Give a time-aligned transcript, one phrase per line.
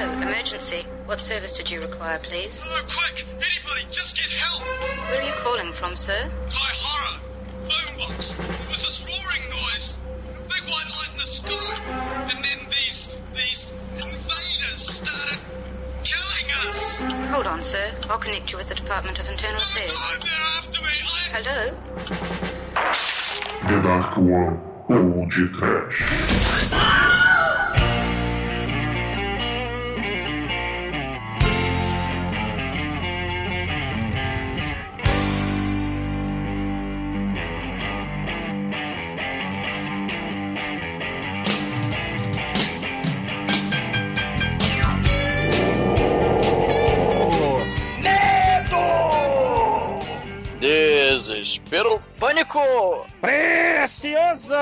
[0.00, 0.86] Hello, emergency.
[1.04, 2.64] What service did you require, please?
[2.66, 3.26] Oh, quick!
[3.36, 4.62] Anybody, just get help!
[5.10, 6.30] Where are you calling from, sir?
[6.48, 7.20] High horror!
[7.68, 8.32] Phone box!
[8.32, 9.98] There was this roaring noise!
[10.38, 11.82] A big white light in the sky!
[12.32, 15.38] And then these, these invaders started
[16.02, 17.02] killing us!
[17.28, 17.92] Hold on, sir.
[18.08, 19.92] I'll connect you with the Department of Internal No Affairs.
[19.92, 20.96] time, they're after me!
[21.04, 21.28] I...
[21.36, 21.76] Hello?
[23.68, 24.70] The Dark One
[53.20, 54.54] Precioso!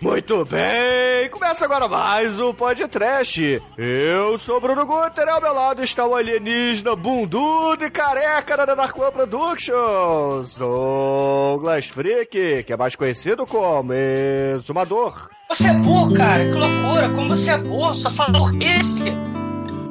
[0.00, 3.62] Muito bem, começa agora mais um podcast.
[3.78, 8.98] Eu sou Bruno Guter, ao meu lado está o alienígena bundudo e careca da Dark
[8.98, 15.30] One Productions, Douglas Freak, que é mais conhecido como Exumador.
[15.48, 16.44] Você é burro, cara.
[16.44, 17.08] Que loucura.
[17.10, 17.94] Como você é burro.
[17.94, 19.04] Só fala burrice.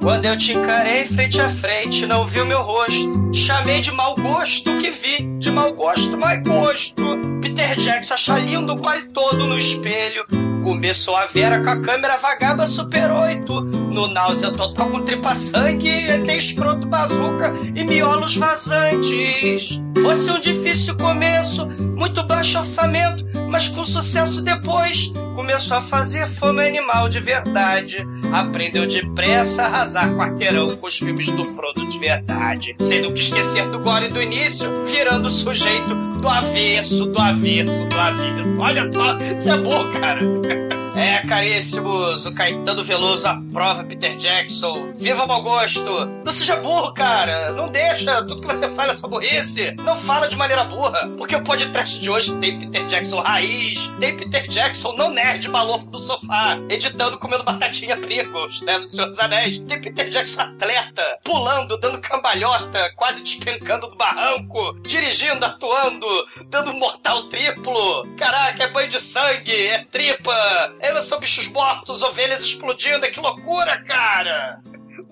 [0.04, 3.34] Quando eu te encarei frente a frente, não vi o meu rosto.
[3.34, 5.24] Chamei de mau gosto o que vi.
[5.40, 7.02] De mau gosto, mau gosto.
[7.42, 10.26] Peter Jackson acha lindo quase todo no espelho.
[10.62, 13.83] Começou a Vera com a câmera vagaba Super 8.
[13.94, 19.80] No náusea total com tripa sangue, ET escroto bazuca e miolos vazantes.
[20.02, 25.14] Fosse um difícil começo, muito baixo orçamento, mas com sucesso depois.
[25.36, 28.04] Começou a fazer fome animal de verdade.
[28.32, 32.76] Aprendeu depressa a arrasar quarteirão com os filmes do Frodo de verdade.
[32.80, 38.00] Sendo que esquecer do gore do início, virando o sujeito do avesso, do avesso, do
[38.00, 38.60] avesso.
[38.60, 40.22] Olha só, isso é bom, cara.
[40.96, 44.94] É, caríssimos, o Caetano Veloso aprova Peter Jackson.
[44.96, 46.06] Viva o mau gosto!
[46.24, 47.52] Não seja burro, cara!
[47.52, 49.72] Não deixa tudo que você fala é sua burrice!
[49.78, 51.10] Não fala de maneira burra!
[51.18, 55.90] Porque o podcast de hoje tem Peter Jackson raiz, tem Peter Jackson não nerd malofo
[55.90, 59.58] do sofá, editando comendo batatinha Pringles, né, do Senhor dos Anéis.
[59.58, 66.06] Tem Peter Jackson atleta, pulando, dando cambalhota, quase despencando do barranco, dirigindo, atuando,
[66.50, 68.08] dando mortal triplo.
[68.16, 70.34] Caraca, é banho de sangue, é tripa,
[70.84, 74.62] elas são bichos mortos, ovelhas explodindo, é que loucura, cara!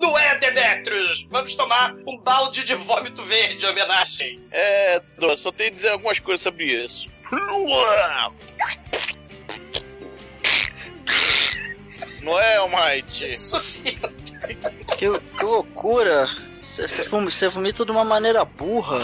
[0.00, 1.26] Não é, Demetrius?
[1.30, 4.40] Vamos tomar um balde de vômito verde em homenagem.
[4.50, 5.02] É,
[5.36, 7.06] só tenho que dizer algumas coisas sobre isso.
[12.20, 13.36] Não é, Almighty?
[13.36, 14.12] Sucinto.
[14.98, 16.28] Que, que loucura!
[16.68, 18.98] Você vomita de uma maneira burra.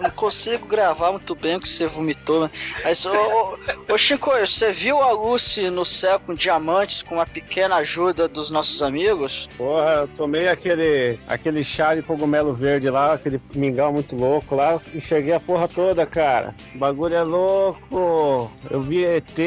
[0.00, 2.42] Não consigo gravar muito bem o que você vomitou.
[2.44, 2.50] né?
[2.82, 7.26] Mas, ô, ô, ô Chico, você viu a Lucy no céu com diamantes com uma
[7.26, 9.48] pequena ajuda dos nossos amigos?
[9.56, 14.80] Porra, eu tomei aquele, aquele chá de cogumelo verde lá, aquele mingau muito louco lá,
[14.94, 16.54] enxerguei a porra toda, cara.
[16.74, 18.50] O bagulho é louco.
[18.70, 19.38] Eu vi ET,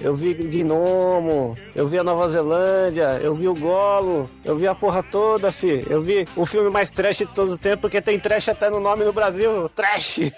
[0.00, 4.74] eu vi Gnomo, eu vi a Nova Zelândia, eu vi o Golo, eu vi a
[4.74, 5.84] porra toda, fi.
[5.88, 8.80] Eu vi o filme mais trash de todos os tempos, porque tem trash até no
[8.80, 10.18] nome no Brasil, trash.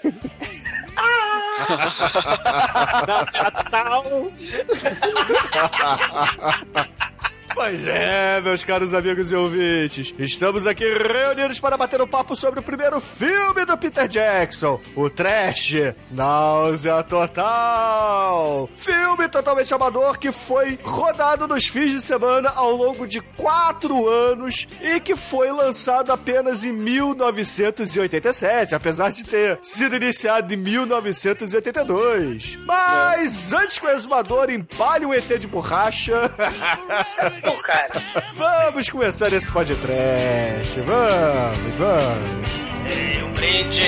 [3.07, 4.03] Não, será total.
[7.53, 12.59] Pois é, meus caros amigos e ouvintes, estamos aqui reunidos para bater um papo sobre
[12.59, 15.73] o primeiro filme do Peter Jackson, o Trash,
[16.09, 18.69] Náusea Total.
[18.75, 24.67] Filme totalmente amador que foi rodado nos fins de semana ao longo de quatro anos
[24.81, 32.57] e que foi lançado apenas em 1987, apesar de ter sido iniciado em 1982.
[32.65, 36.13] Mas antes que o exumador empalhe um ET de borracha...
[37.41, 37.89] Pô, cara.
[38.33, 40.79] Vamos começar esse podcast.
[40.81, 42.49] Vamos, vamos.
[42.89, 43.81] É, um brinde.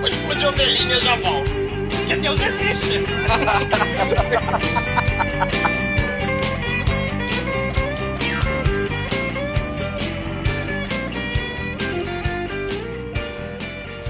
[0.00, 1.50] Vou explodir ovelhinha já volto.
[2.06, 3.04] Que Deus existe.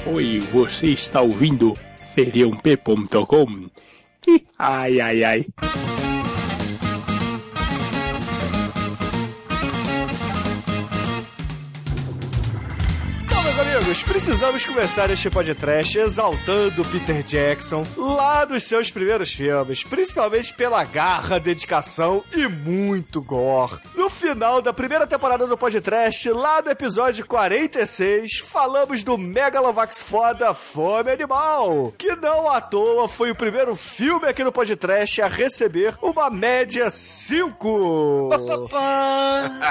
[0.07, 1.77] Oi, você está ouvindo
[2.15, 3.71] feriump.com?
[4.59, 5.47] Ai, ai, ai.
[13.91, 20.85] Amigos, precisamos começar este podcast exaltando Peter Jackson lá dos seus primeiros filmes, principalmente pela
[20.85, 23.81] garra, dedicação e muito gore.
[23.97, 30.55] No final da primeira temporada do podcast, lá no episódio 46, falamos do Megalovax foda
[30.55, 35.97] Fome Animal, que não à toa foi o primeiro filme aqui no podcast a receber
[36.01, 38.31] uma média 5.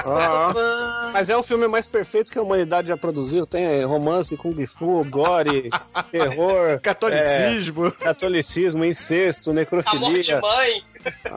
[0.02, 3.46] Ah, mas é o filme mais perfeito que a humanidade já produziu.
[3.46, 5.70] Tem romance, kung fu, gore,
[6.10, 7.86] terror, Catolicismo.
[7.86, 10.40] é, catolicismo, incesto, Amor de necrofilia.
[10.40, 10.84] mãe.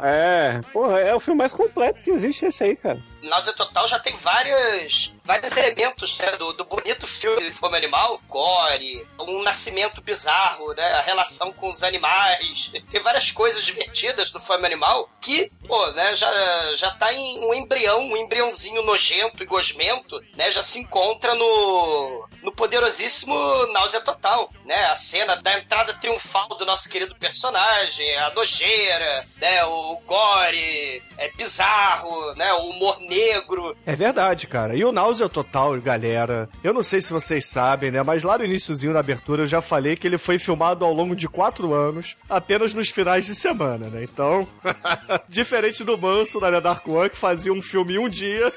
[0.03, 2.99] É, porra, é o filme mais completo que existe esse aí, cara.
[3.21, 9.07] Náusea Total já tem vários, vários elementos né, do, do bonito filme Fome Animal, gore,
[9.19, 12.71] um nascimento bizarro, né, a relação com os animais.
[12.91, 17.53] Tem várias coisas divertidas do Fome Animal que, pô, né, já, já tá em um
[17.53, 23.33] embrião, um embriãozinho nojento e gosmento, né, já se encontra no, no poderosíssimo
[23.67, 29.63] Náusea Total, né, a cena da entrada triunfal do nosso querido personagem, a nojeira, né,
[29.63, 33.77] o gore, é bizarro, né, o humor negro.
[33.85, 34.75] É verdade, cara.
[34.75, 38.01] E o Náusea Total, galera, eu não sei se vocês sabem, né?
[38.03, 41.15] Mas lá no iníciozinho da abertura eu já falei que ele foi filmado ao longo
[41.15, 44.03] de quatro anos, apenas nos finais de semana, né?
[44.03, 44.47] Então,
[45.29, 48.51] diferente do Manso da Dark One, que fazia um filme em um dia.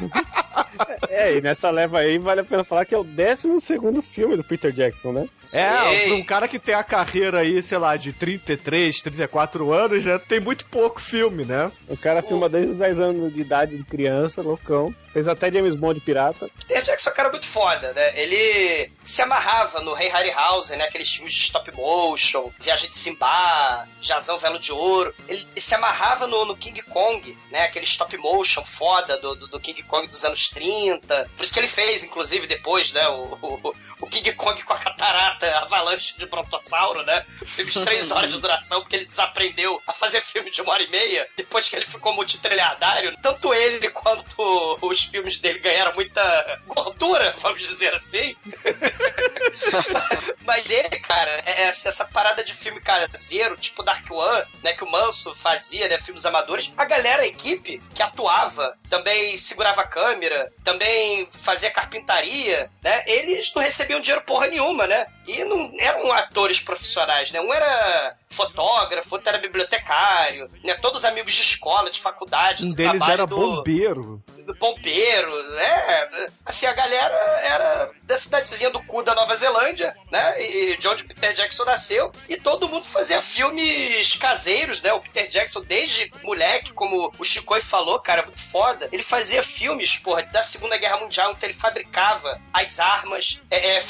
[1.08, 4.36] É, e nessa leva aí vale a pena falar que é o 12 segundo filme
[4.36, 5.28] do Peter Jackson, né?
[5.52, 10.06] É, pra um cara que tem a carreira aí, sei lá, de 33, 34 anos,
[10.06, 10.18] né?
[10.18, 11.70] Tem muito pouco filme, né?
[11.86, 14.94] O cara filma desde os 10 anos de idade de criança, loucão.
[15.12, 16.48] Fez até James Bond pirata.
[16.58, 18.18] Peter Jackson é um cara muito foda, né?
[18.18, 20.84] Ele se amarrava no Rei Harryhausen, né?
[20.84, 25.14] Aqueles filmes de stop motion, Viagem de Simba, Jazão Velo de Ouro.
[25.28, 27.64] Ele, se amarrava no, no King Kong, né?
[27.64, 31.30] Aquele stop motion foda do, do, do King Kong dos anos 30.
[31.36, 33.06] Por isso que ele fez, inclusive, depois, né?
[33.08, 37.24] O, o, o King Kong com a catarata, a avalanche de brontossauro, né?
[37.46, 40.82] Filme de três horas de duração, porque ele desaprendeu a fazer filme de uma hora
[40.82, 43.16] e meia, depois que ele ficou multitrilhardário.
[43.22, 48.36] Tanto ele quanto os filmes dele ganharam muita gordura, vamos dizer assim.
[50.44, 54.84] Mas ele, cara, é essa, essa parada de filme caseiro, tipo Dark One, né, que
[54.84, 59.86] o Manso fazia, né, filmes amadores, a galera, a equipe que atuava, também segurava a
[59.86, 60.31] câmera,
[60.64, 66.60] também fazia carpintaria, né, eles não recebiam dinheiro porra nenhuma, né, e não eram atores
[66.60, 72.64] profissionais, né, um era fotógrafo, outro era bibliotecário, né, todos amigos de escola, de faculdade,
[72.64, 74.22] Um deles era do bombeiro.
[74.46, 76.08] Do bombeiro, né?
[76.44, 80.42] Assim, a galera era da cidadezinha do cu da Nova Zelândia, né?
[80.42, 82.12] E de onde o Peter Jackson nasceu.
[82.28, 84.92] E todo mundo fazia filmes caseiros, né?
[84.92, 88.88] O Peter Jackson, desde moleque, como o Chico falou, cara, muito foda.
[88.90, 93.80] Ele fazia filmes, porra, da Segunda Guerra Mundial, então ele fabricava as armas, é, é,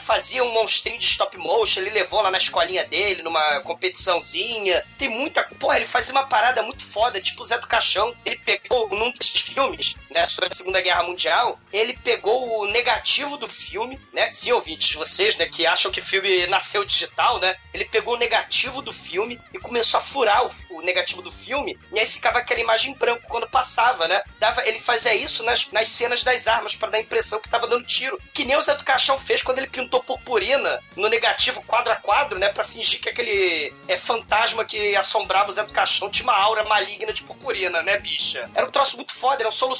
[0.00, 4.84] fazia um monstrinho de stop motion, ele levou lá na escolinha dele, numa competiçãozinha.
[4.98, 5.42] Tem muita.
[5.58, 8.14] Porra, ele fazia uma parada muito foda, tipo o Zé do Caixão.
[8.24, 13.36] Ele pegou num desses filmes, né, sobre a Segunda Guerra Mundial, ele pegou o negativo
[13.36, 14.30] do filme, né?
[14.30, 17.56] Sim, ouvintes, vocês, né, que acham que o filme nasceu digital, né?
[17.72, 21.78] Ele pegou o negativo do filme e começou a furar o, o negativo do filme,
[21.92, 24.22] e aí ficava aquela imagem em branco quando passava, né?
[24.38, 27.66] Dava, ele fazia isso nas, nas cenas das armas para dar a impressão que tava
[27.66, 28.20] dando tiro.
[28.32, 31.96] Que nem o Zé do Caixão fez quando ele pintou purpurina no negativo quadro a
[31.96, 32.48] quadro, né?
[32.48, 36.64] Pra fingir que aquele é, fantasma que assombrava o Zé do Caixão tinha uma aura
[36.64, 38.48] maligna de purpurina, né, bicha?
[38.54, 39.77] Era um troço muito foda, eram soluções,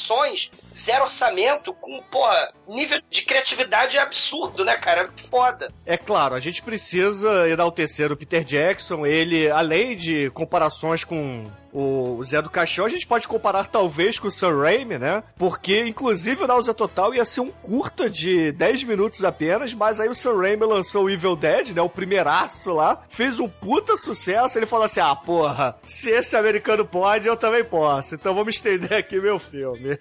[0.75, 5.05] zero orçamento, com, porra, nível de criatividade absurdo, né, cara?
[5.05, 5.73] Muito foda.
[5.85, 9.05] É claro, a gente precisa enaltecer o Peter Jackson.
[9.05, 11.47] Ele, além de comparações com
[11.81, 15.23] o Zé do Caixão, a gente pode comparar talvez com o Sam Raimi, né?
[15.37, 20.09] Porque, inclusive, o Náusea Total ia ser um curta de 10 minutos apenas, mas aí
[20.09, 21.81] o Sam Raimi lançou o Evil Dead, né?
[21.81, 24.59] O primeiraço lá, fez um puta sucesso.
[24.59, 28.17] Ele falou assim: ah, porra, se esse americano pode, eu também posso.
[28.17, 29.97] Então vamos estender aqui meu filme.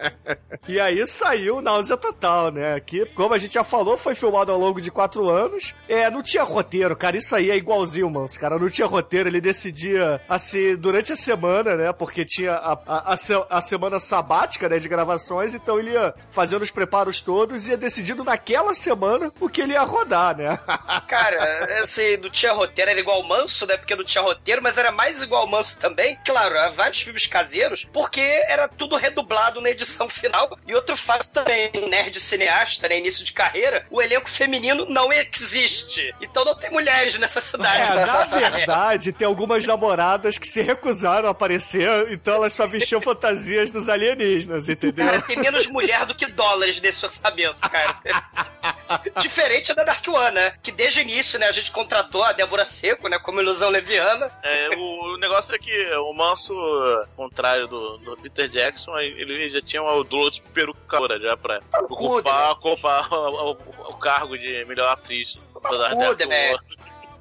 [0.66, 2.80] e aí saiu o Náusea Total, né?
[2.80, 5.74] Que, como a gente já falou, foi filmado ao longo de quatro anos.
[5.86, 7.18] É, não tinha roteiro, cara.
[7.18, 8.26] Isso aí é igualzinho, mano.
[8.38, 8.58] cara.
[8.58, 9.28] Não tinha roteiro.
[9.28, 11.92] Ele decidia, assim, durante a semana, né?
[11.92, 13.16] Porque tinha a, a, a,
[13.58, 14.78] a semana sabática, né?
[14.78, 15.54] De gravações.
[15.54, 19.72] Então ele ia fazendo os preparos todos e ia decidindo naquela semana o que ele
[19.72, 20.58] ia rodar, né?
[21.08, 23.76] Cara, assim, não tinha roteiro, era igual manso, né?
[23.76, 26.18] Porque não tinha roteiro, mas era mais igual manso também.
[26.24, 30.56] Claro, há vários filmes caseiros, porque era tudo redublado na edição final.
[30.66, 32.98] E outro fato também, um nerd cineasta, né?
[32.98, 36.14] Início de carreira, o elenco feminino não existe.
[36.20, 37.80] Então não tem mulheres nessa cidade.
[37.90, 42.66] É, na essa- verdade, tem algumas namoradas que se recusaram recusaram aparecer, então elas só
[42.66, 45.06] vestiam fantasias dos alienígenas, entendeu?
[45.06, 47.98] Cara, tem menos mulher do que dólares nesse orçamento, cara.
[49.20, 50.54] Diferente da Dark One, né?
[50.62, 54.30] Que desde o início, né, a gente contratou a Débora Seco, né, como ilusão leviana.
[54.42, 59.48] É, o, o negócio é que o Manso, ao contrário do, do Peter Jackson, ele
[59.50, 64.64] já tinha uma odor de perucadora já pra ocupar, ocupar o, o- o cargo de
[64.66, 65.34] melhor atriz.
[65.62, 66.54] da- Cuda, né?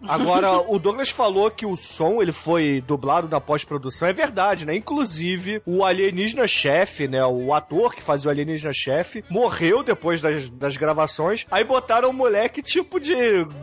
[0.07, 4.07] Agora, o Douglas falou que o som ele foi dublado na pós-produção.
[4.07, 4.75] É verdade, né?
[4.75, 7.25] Inclusive, o alienígena-chefe, né?
[7.25, 11.45] O ator que fazia o alienígena-chefe, morreu depois das, das gravações.
[11.51, 13.15] Aí botaram um moleque tipo de,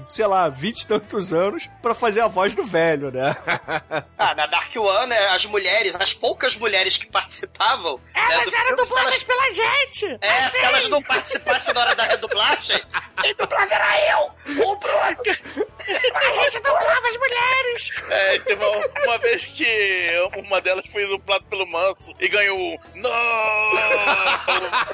[0.09, 3.35] sei lá, vinte e tantos anos pra fazer a voz do velho, né?
[4.19, 8.00] Ah, na Dark One, né, as mulheres, as pouccas mulheres que participavam.
[8.14, 10.19] Elas do filme, se elas- pela gente!
[10.21, 12.83] É, se elas não participassem na hora da redublagem,
[13.21, 15.16] quem dublava era eu, o Bruno.
[16.28, 17.92] A gente dublava as mulheres!
[18.11, 22.78] É, teve uma, uma vez que uma delas foi dublada pelo Manso e ganhou um
[22.95, 23.11] Não!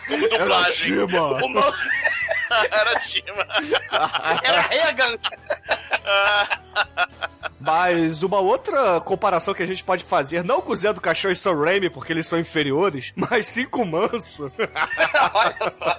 [0.08, 0.72] Como dublagem.
[1.06, 1.44] Shima.
[1.44, 1.72] O Man-
[2.70, 3.46] Era Shima.
[4.44, 5.18] era Reagan.
[7.64, 11.30] Mas uma outra comparação que a gente pode fazer, não com o Zé do Caixão
[11.30, 14.50] e Sam Raimi, porque eles são inferiores, mas sim com o Manso,
[15.34, 15.98] Olha só.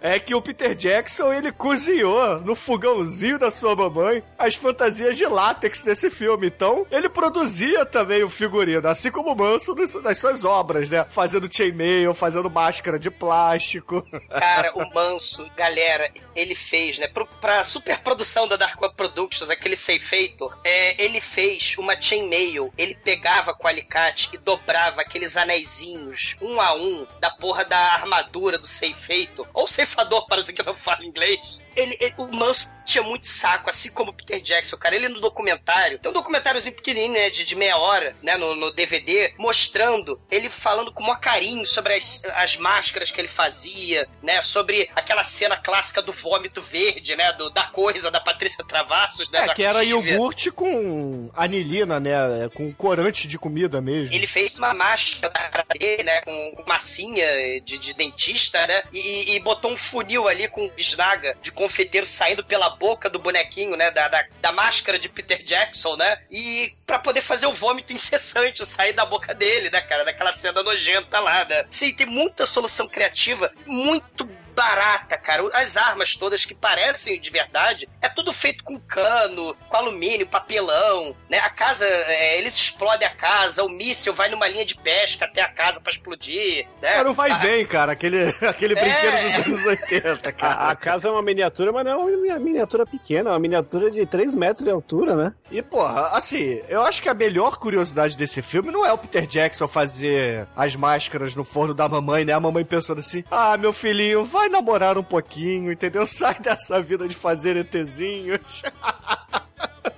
[0.00, 5.26] é que o Peter Jackson, ele cozinhou no fogãozinho da sua mamãe as fantasias de
[5.26, 6.46] látex desse filme.
[6.46, 11.06] Então, ele produzia também o figurino, assim como o Manso nas- suas obras, né?
[11.10, 14.02] Fazendo chainmail, fazendo máscara de plástico.
[14.28, 19.76] Cara, o Manso, galera, ele fez, né, pro, pra superprodução da Dark One Productions, aquele
[19.76, 26.36] Safeator, é, ele fez uma chainmail, ele pegava com o alicate e dobrava aqueles anéisinhos,
[26.40, 30.74] um a um, da porra da armadura do Safeator, ou ceifador para os que não
[30.74, 31.62] falam inglês.
[31.76, 34.94] Ele, ele- o Manso tinha muito saco, assim como o Peter Jackson, cara.
[34.96, 38.72] Ele no documentário, tem um documentáriozinho pequenininho, né, de, de meia hora, né, no, no
[38.72, 44.42] DVD, mostrando ele falando com maior carinho sobre as, as máscaras que ele fazia, né,
[44.42, 49.40] sobre aquela cena clássica do vômito verde, né, do, da coisa da Patrícia Travassos, né,
[49.40, 52.48] É, da que era iogurte com anilina, né?
[52.54, 54.14] Com corante de comida mesmo.
[54.14, 56.20] Ele fez uma máscara cara dele, né?
[56.22, 58.82] Com, massinha de, de dentista, né?
[58.92, 63.76] E, e- botou um funil ali com bisnaga de confeiteiro saindo pela boca do bonequinho,
[63.76, 63.90] né?
[63.90, 66.18] Da, da, da máscara de Peter Jackson, né?
[66.30, 70.04] E pra poder fazer o vômito incessante sair da boca dele, né, cara?
[70.04, 71.64] Daquela cena nojenta lá, né?
[71.70, 75.48] Sim, tem muita solução criativa, muito barata, cara.
[75.54, 81.14] As armas todas que parecem de verdade, é tudo feito com cano, com alumínio, papelão,
[81.28, 81.38] né?
[81.38, 85.42] A casa, é, eles explodem a casa, o míssil vai numa linha de pesca até
[85.42, 86.96] a casa pra explodir, né?
[86.98, 87.92] Era um vai e A- vem, cara.
[87.92, 88.80] Aquele, aquele É.
[88.80, 90.54] brinquedo dos anos 80, cara.
[90.54, 93.90] A, a casa é uma miniatura, mas não é uma miniatura pequena, é uma miniatura
[93.90, 95.32] de 3 metros de altura, né?
[95.50, 99.26] E, porra, assim, eu acho que a melhor curiosidade desse filme não é o Peter
[99.26, 102.32] Jackson fazer as máscaras no forno da mamãe, né?
[102.32, 106.04] A mamãe pensando assim: ah, meu filhinho, vai namorar um pouquinho, entendeu?
[106.06, 108.62] Sai dessa vida de fazer ETzinhos.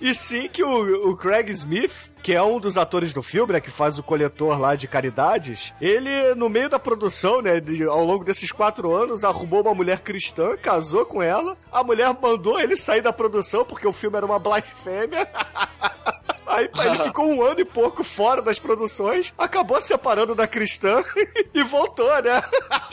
[0.00, 3.61] E sim que o, o Craig Smith, que é um dos atores do filme, né,
[3.61, 8.04] que faz o coletor lá de caridades, ele, no meio da produção, né, de- ao
[8.04, 12.76] longo desses quatro anos, arrumou uma mulher cristã, casou com ela, a mulher mandou ele
[12.76, 15.28] sair da produção porque o filme era uma blasfêmia.
[16.52, 21.02] Aí pá, ele ficou um ano e pouco fora das produções, acabou separando da cristã
[21.54, 22.42] e voltou, né?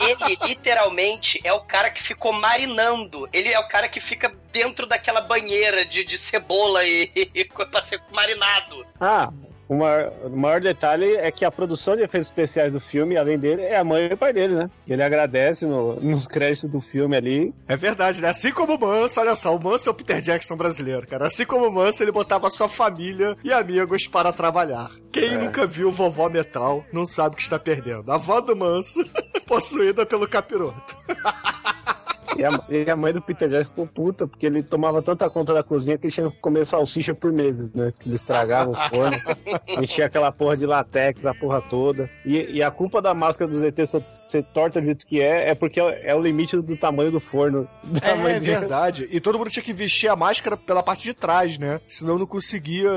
[0.00, 3.28] Ele literalmente é o cara que ficou marinando.
[3.32, 7.84] Ele é o cara que fica dentro daquela banheira de, de cebola e, e pra
[7.84, 8.86] ser marinado.
[9.00, 9.30] Ah,
[9.70, 13.38] o maior, o maior detalhe é que a produção de efeitos especiais do filme, além
[13.38, 14.70] dele, é a mãe e o pai dele, né?
[14.88, 17.54] Ele agradece no- nos créditos do filme ali.
[17.68, 18.28] É verdade, né?
[18.30, 21.26] Assim como o Manso, olha só, o Manso é o Peter Jackson brasileiro, cara.
[21.26, 24.90] Assim como o Manso, ele botava sua família e amigos para trabalhar.
[25.12, 28.10] Quem nunca viu Vovó Metal não sabe o que está perdendo.
[28.10, 29.04] A avó do Manso,
[29.46, 30.96] possuída pelo capiroto.
[32.40, 35.52] E a, e a mãe do Peter Jackson ficou puta, porque ele tomava tanta conta
[35.52, 37.92] da cozinha que ele tinha que comer salsicha por meses, né?
[38.04, 39.18] Ele estragava o forno,
[39.80, 42.08] enchia aquela porra de latex, a porra toda.
[42.24, 45.54] E, e a culpa da máscara dos ET ser- torta do jeito que é, é
[45.54, 47.68] porque é o limite do tamanho do forno.
[47.84, 48.58] Da mãe É dele.
[48.58, 49.08] verdade.
[49.10, 51.80] E todo mundo tinha que vestir a máscara pela parte de trás, né?
[51.88, 52.90] Senão não conseguia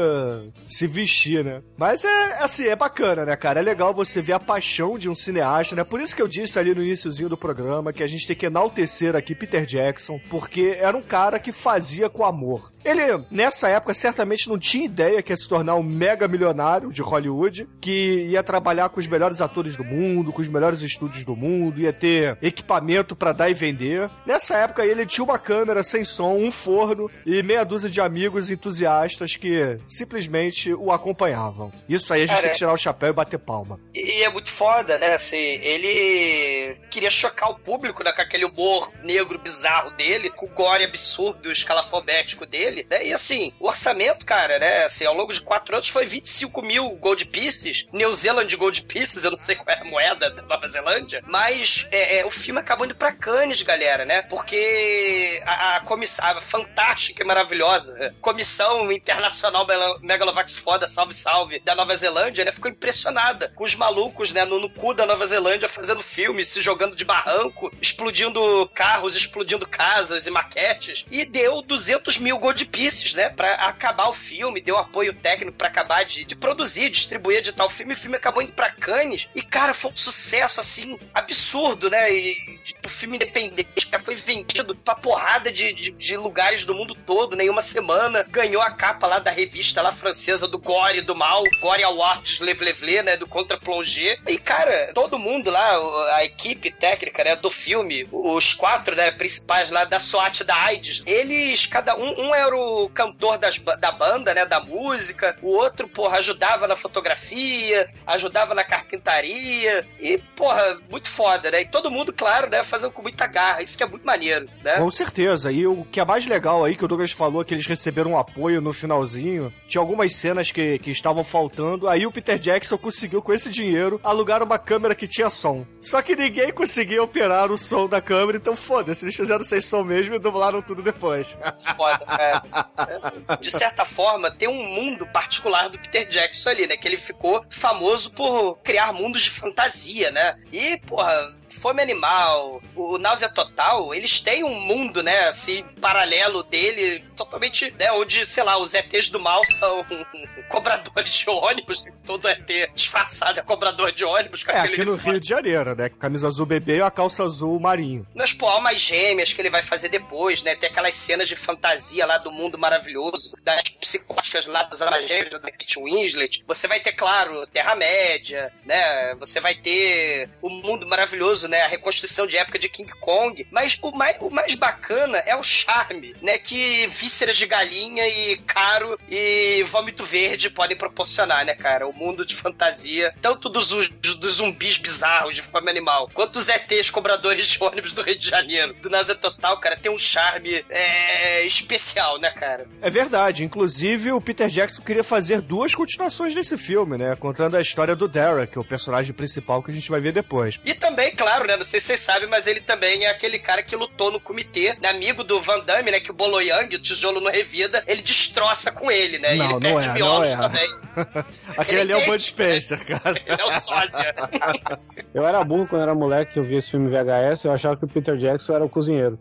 [0.68, 1.62] se vestir, né?
[1.78, 3.60] Mas é assim, é bacana, né, cara?
[3.60, 5.84] É legal você ver a paixão de um cineasta, né?
[5.84, 8.46] Por isso que eu disse ali no iníciozinho do programa que a gente tem que
[8.46, 12.72] enaltecer aqui aqui Peter Jackson, porque era um cara que fazia com amor.
[12.86, 17.02] Ele, nessa época, certamente não tinha ideia que ia se tornar um mega milionário de
[17.02, 21.36] Hollywood, que ia trabalhar com os melhores atores do mundo, com os melhores estúdios do
[21.36, 24.10] mundo, ia ter equipamento para dar e vender.
[24.26, 28.52] Nessa época, ele tinha uma câmera sem som, um forno e meia dúzia de amigos
[28.52, 31.72] entusiastas que simplesmente o acompanhavam.
[31.88, 33.80] Isso aí a gente Cara, tem que tirar o chapéu e bater palma.
[33.94, 35.14] E é muito foda, né?
[35.14, 38.12] Assim, ele queria chocar o público, né?
[38.12, 43.06] Com aquele humor negro bizarro dele, com o gore absurdo, escalafobético dele, né?
[43.08, 44.86] E assim, o orçamento, cara, né?
[44.86, 49.24] Assim, ao longo de quatro anos foi 25 mil gold pieces, New Zealand gold pieces,
[49.24, 52.60] eu não sei qual é a moeda da Nova Zelândia, mas é, é, o filme
[52.60, 54.22] acabou indo pra Cannes, galera, né?
[54.24, 59.66] Porque a, a comissão, a fantástica e maravilhosa Comissão Internacional
[60.02, 62.52] Megalovax Foda, salve, salve, da Nova Zelândia, né?
[62.52, 64.46] Ficou impressionada com os malucos, né?
[64.46, 68.70] No, no cu da Nova Zelândia fazendo filme, se jogando de barranco, explodindo
[69.04, 71.06] carros, explodindo casas e maquetes.
[71.12, 73.30] E deu 200 mil gold pieces, né?
[73.30, 77.70] Pra acabar o filme, deu apoio técnico pra acabar de, de produzir, distribuir, editar o
[77.70, 77.94] filme.
[77.94, 79.28] O filme acabou indo pra Cannes.
[79.36, 82.14] E, cara, foi um sucesso, assim, absurdo, né?
[82.14, 86.96] E, tipo, filme independente, cara, foi vendido pra porrada de, de, de lugares do mundo
[86.96, 87.46] todo, né?
[87.46, 91.44] Em uma semana, ganhou a capa lá da revista lá francesa do Gore do Mal,
[91.60, 93.18] Gore Awards Lev Levle, né?
[93.18, 94.18] Do Contra Plongé.
[94.28, 97.36] E, cara, todo mundo lá, a equipe técnica, né?
[97.36, 99.12] Do filme, os quatro, né?
[99.12, 103.92] Principais lá da SWAT da AIDS, eles, cada um, um era o cantor das, da
[103.92, 104.46] banda, né?
[104.46, 109.86] Da música, o outro, porra, ajudava na fotografia, ajudava na carpintaria.
[110.00, 111.62] E, porra, muito foda, né?
[111.62, 112.64] E todo mundo, claro, né?
[112.64, 113.62] Fazendo com muita garra.
[113.62, 114.78] Isso que é muito maneiro, né?
[114.78, 115.52] Com certeza.
[115.52, 118.18] E o que é mais legal aí, que o Douglas falou que eles receberam um
[118.18, 123.22] apoio no finalzinho, tinha algumas cenas que, que estavam faltando, aí o Peter Jackson conseguiu,
[123.22, 125.66] com esse dinheiro, alugar uma câmera que tinha som.
[125.82, 130.16] Só que ninguém conseguia operar o som da câmera, então foda-se, eles fizeram som mesmo
[130.16, 131.38] e dublaram tudo depois.
[131.76, 133.38] foda, cara.
[133.40, 136.76] De certa forma, tem um mundo particular do Peter Jackson ali, né?
[136.76, 140.38] Que ele ficou famoso por criar mundos de fantasia, né?
[140.52, 141.36] E, porra.
[141.60, 147.92] Fome Animal, o Náusea Total, eles têm um mundo, né, assim, paralelo dele, totalmente, né,
[147.92, 149.86] onde, sei lá, os ETs do mal são
[150.50, 154.44] cobradores de ônibus, todo ET disfarçado é cobrador de ônibus.
[154.44, 154.96] Com É, aquele aqui no.
[154.96, 155.90] Rio de Janeiro, né?
[155.90, 158.08] Camisa azul bebê e a calça azul marinho.
[158.14, 160.56] Nas pô, almas gêmeas que ele vai fazer depois, né?
[160.56, 165.32] Tem aquelas cenas de fantasia lá do mundo maravilhoso, das psicóticas lá das almas gêmeas,
[165.32, 166.44] da Kate Winslet.
[166.48, 169.16] Você vai ter, claro, Terra-média, né?
[169.16, 171.62] Você vai ter o mundo maravilhoso, né?
[171.62, 173.46] A reconstrução de época de King Kong.
[173.52, 176.38] Mas o mais, o mais bacana é o charme, né?
[176.38, 181.88] Que vísceras de galinha e caro e vômito verde podem proporcionar, né, cara?
[181.88, 186.90] O mundo de fantasia, tanto dos, dos zumbis bizarros de fome animal, quanto os ETs
[186.90, 188.74] cobradores de ônibus do Rio de Janeiro.
[188.82, 192.68] Do Nasa Total, cara, tem um charme é, especial, né, cara?
[192.82, 193.44] É verdade.
[193.44, 197.16] Inclusive, o Peter Jackson queria fazer duas continuações desse filme, né?
[197.16, 200.60] Contando a história do Derek, o personagem principal que a gente vai ver depois.
[200.64, 201.58] E também, claro, né?
[201.58, 204.76] Não sei se vocês sabem, mas ele também é aquele cara que lutou no comitê,
[204.82, 206.00] né, amigo do Van Damme, né?
[206.00, 209.36] Que o Bolo Yang, o tijolo no revida, ele destroça com ele, né?
[209.36, 210.38] e Não, ele não perde é, não é.
[210.38, 210.76] também.
[211.58, 213.20] Aquele Ele ali é o Bud Spencer, cara.
[213.26, 214.16] Ele é o sósia.
[215.14, 217.86] Eu era burro quando era moleque que eu via esse filme VHS, eu achava que
[217.86, 219.20] o Peter Jackson era o cozinheiro.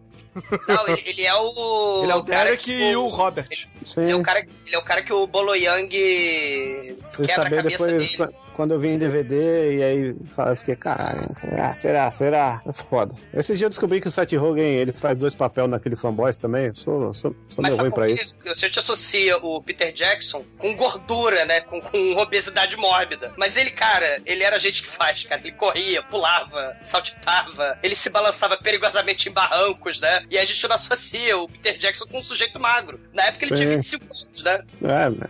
[0.68, 2.02] Não, ele, ele é o.
[2.04, 3.48] Ele é o cara Derek que e o Robert.
[3.84, 7.42] Sim, Ele é o cara, ele é o cara que o Bolo Yang fui quebra
[7.42, 8.16] a saber cabeça depois dele.
[8.32, 10.14] qu- quando eu vi em DVD e aí
[10.48, 12.62] eu fiquei, caralho, será, será, será?
[12.66, 13.14] É foda.
[13.32, 16.66] Esse dia eu descobri que o Seth Rogen, ele faz dois papéis naquele fanboys também,
[16.66, 18.36] eu sou, sou, sou Mas meio ruim pra isso.
[18.44, 21.62] Você te associa o Peter Jackson com gordura, né?
[21.62, 23.32] Com, com obesidade mórbida.
[23.38, 25.40] Mas ele, cara, ele era gente que faz, cara.
[25.40, 30.21] Ele corria, pulava, saltitava, ele se balançava perigosamente em barrancos, né?
[30.30, 32.98] E a gente não associa o Peter Jackson com um sujeito magro.
[33.12, 33.62] Na época ele Sim.
[33.64, 34.62] tinha 25 anos, né?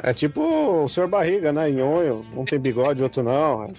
[0.05, 0.41] É, é tipo
[0.85, 1.07] o Sr.
[1.09, 1.69] Barriga, né?
[1.71, 3.73] Nhonho, um tem bigode, outro não.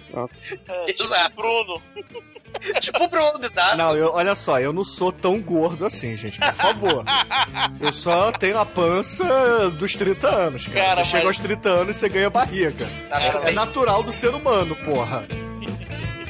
[0.86, 1.34] Exato.
[1.36, 1.80] Bruno.
[2.80, 3.76] tipo o Bruno, exato.
[3.76, 7.04] Não, eu, olha só, eu não sou tão gordo assim, gente, por favor.
[7.80, 10.80] Eu só tenho a pança dos 30 anos, cara.
[10.80, 12.86] Cara, você chega mas- aos 30 anos e você ganha barriga.
[13.10, 15.26] Acho que É natural do ser humano, porra.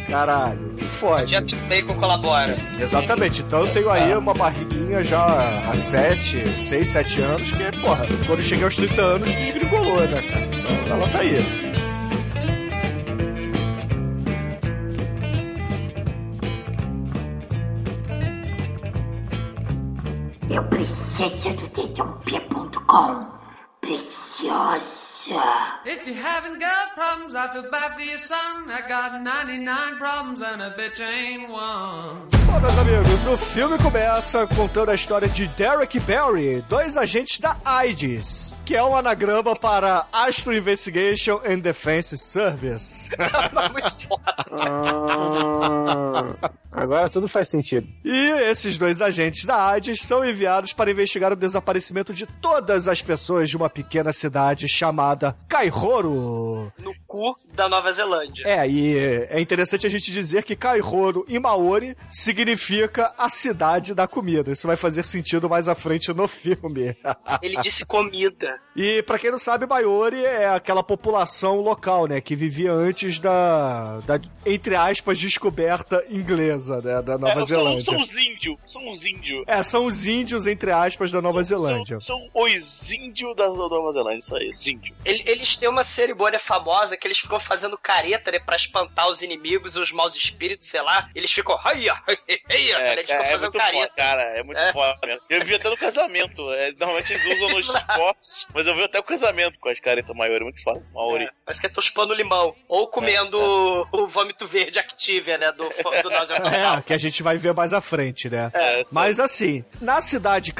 [0.08, 1.26] Caralho, não fode.
[1.26, 2.56] dia que o bacon colabora.
[2.78, 8.06] Exatamente, então eu tenho aí uma barriguinha já há 7, 6, 7 anos, que, porra,
[8.26, 10.44] quando eu cheguei aos 30 anos, desgringolou, né, cara?
[10.44, 11.64] Então ela tá aí.
[20.50, 23.26] Eu preciso do dedãopia.com.
[23.80, 25.03] Precioso.
[25.26, 28.68] If you haven't got problems, I feel bad for your son.
[28.68, 32.28] I got 99 problems and a bitch ain't one.
[32.46, 37.56] Bom, meus amigos, o filme começa contando a história de Derek Barry, dois agentes da
[37.64, 43.08] AIDS, que é um anagrama para Astro Investigation and Defense Service.
[44.56, 46.34] Ah,
[46.70, 47.88] agora tudo faz sentido.
[48.04, 53.02] E esses dois agentes da AIDS são enviados para investigar o desaparecimento de todas as
[53.02, 55.13] pessoas de uma pequena cidade chamada
[55.48, 56.72] Kaihoro.
[56.78, 58.42] No cu da Nova Zelândia.
[58.46, 58.96] É, e
[59.30, 64.50] é interessante a gente dizer que Kaihoro em Maori significa a cidade da comida.
[64.52, 66.96] Isso vai fazer sentido mais à frente no filme.
[67.42, 68.58] Ele disse comida.
[68.76, 74.00] E pra quem não sabe, Maori é aquela população local, né, que vivia antes da,
[74.00, 77.84] da entre aspas, descoberta inglesa, né, da Nova É, são, Zelândia.
[77.84, 79.44] são os índios, são os índios.
[79.46, 82.00] É, são os índios, entre aspas, da Nova Zelândia.
[82.00, 84.96] São, são os índios da, da Nova Zelândia, isso aí, os índios.
[85.04, 89.22] Ele- Eles têm uma cerimônia famosa que eles ficam fazendo careta, né, pra espantar os
[89.22, 91.08] inimigos, os maus espíritos, sei lá.
[91.14, 91.94] Eles ficam, heia,
[92.48, 93.78] heia, É, eles cara, ficam é fazendo muito careta.
[93.88, 94.72] foda, cara, é muito É.
[94.72, 95.20] foda mesmo.
[95.28, 98.98] Eu vi até no casamento, é, normalmente eles usam nos esportes, mas eu vi até
[98.98, 101.24] o casamento com as caretas maiores, é muito foda, Maori.
[101.24, 102.54] É, parece que é tospando limão.
[102.68, 103.38] Ou comendo
[103.92, 106.78] o vômito verde Activia, né, do, do Total.
[106.78, 108.50] É, que a gente vai ver mais à frente, né?
[108.54, 110.52] É, Mas assim, na cidade de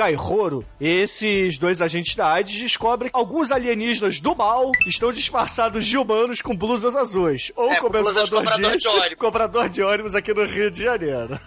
[0.81, 6.57] esses dois agentes da AIDS descobrem alguns alienígenas do mal estão disfarçados de humanos com
[6.57, 7.53] blusas azuis.
[7.57, 9.19] Ou É, com como blusas de cobrador de ônibus.
[9.19, 11.39] cobrador de ônibus aqui no Rio de Janeiro.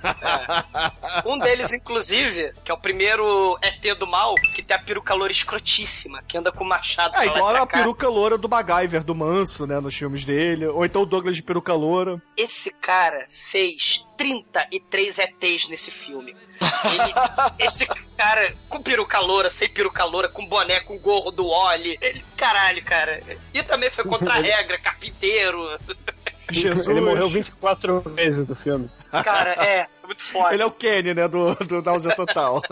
[1.25, 5.31] Um deles, inclusive, que é o primeiro ET do mal, que tem a peruca loura
[5.31, 9.79] escrotíssima, que anda com machado É igual a peruca loura do MacGyver, do Manso, né,
[9.79, 10.67] nos filmes dele.
[10.67, 12.21] Ou então o Douglas de peruca loura.
[12.35, 16.35] Esse cara fez 33 ETs nesse filme.
[16.59, 17.13] Ele-
[17.59, 17.85] esse
[18.17, 21.97] cara com peruca loura, sem peruca loura, com boné, com gorro do Oli.
[22.01, 23.21] Ele, caralho, cara.
[23.53, 25.77] E também foi contra a regra, carpinteiro.
[26.49, 26.87] Jesus.
[26.87, 28.89] Ele morreu 24 vezes no filme.
[29.11, 30.53] Cara, é, muito foda.
[30.53, 32.61] Ele é o Kenny, né, do, do Náusea Total.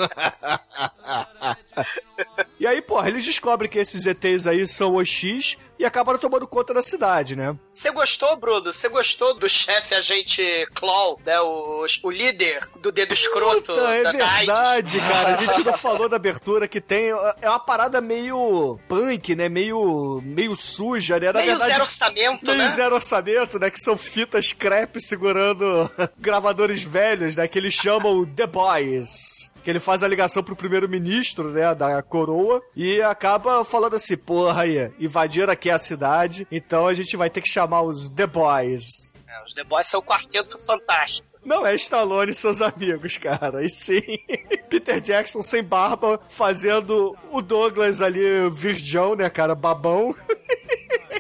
[2.60, 6.74] e aí, porra, eles descobrem que esses ETs aí são OX e acabaram tomando conta
[6.74, 7.56] da cidade, né?
[7.72, 8.72] Você gostou, Bruno?
[8.72, 10.42] Você gostou do chefe agente
[10.74, 11.40] Claw, né?
[11.42, 14.46] O, o líder do dedo escroto Puta, é da, da AIDS?
[14.46, 15.30] verdade, cara.
[15.30, 17.10] A gente não falou da abertura que tem.
[17.42, 19.50] É uma parada meio punk, né?
[19.50, 21.34] Meio, meio suja, né?
[21.34, 22.72] Na Meio verdade, zero orçamento, meio né?
[22.72, 23.70] zero orçamento, né?
[23.70, 27.48] Que são fitas crepe segurando gravadores velhos, né?
[27.48, 29.50] Que eles chamam The Boys.
[29.64, 34.64] Que ele faz a ligação pro primeiro-ministro, né, da coroa, e acaba falando assim, porra
[34.64, 39.14] aí, invadiram aqui a cidade, então a gente vai ter que chamar os The Boys.
[39.28, 41.28] É, os The Boys são o quarteto fantástico.
[41.46, 43.64] Não é Stallone e seus amigos, cara.
[43.64, 44.02] E sim,
[44.68, 50.14] Peter Jackson sem barba, fazendo o Douglas ali, virgão, né, cara, babão.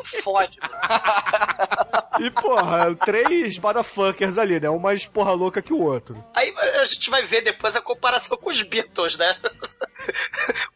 [0.03, 0.60] Fode.
[2.19, 4.69] E, porra, três motherfuckers ali, né?
[4.69, 6.23] Um mais porra louca que o outro.
[6.34, 9.38] Aí a gente vai ver depois a comparação com os Beatles, né?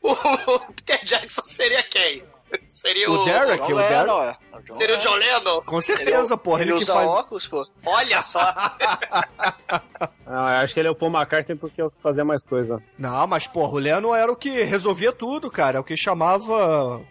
[0.01, 0.11] o,
[0.55, 2.23] o Peter Jackson seria quem?
[2.67, 3.21] Seria o.
[3.21, 3.93] O Derek, John o Derek.
[3.93, 4.37] Lennon, é.
[4.53, 5.61] O John Seria o John Lennon?
[5.61, 6.61] Com certeza, porra.
[6.61, 7.09] Ele Ele, que faz.
[7.09, 7.67] óculos, pô.
[7.85, 8.39] Olha só.
[8.39, 9.81] Ah,
[10.25, 12.81] eu acho que ele é o Paul McCartney porque é o que fazia mais coisa.
[12.97, 15.77] Não, mas, porra, o Lennon era o que resolvia tudo, cara.
[15.77, 17.01] É o que chamava.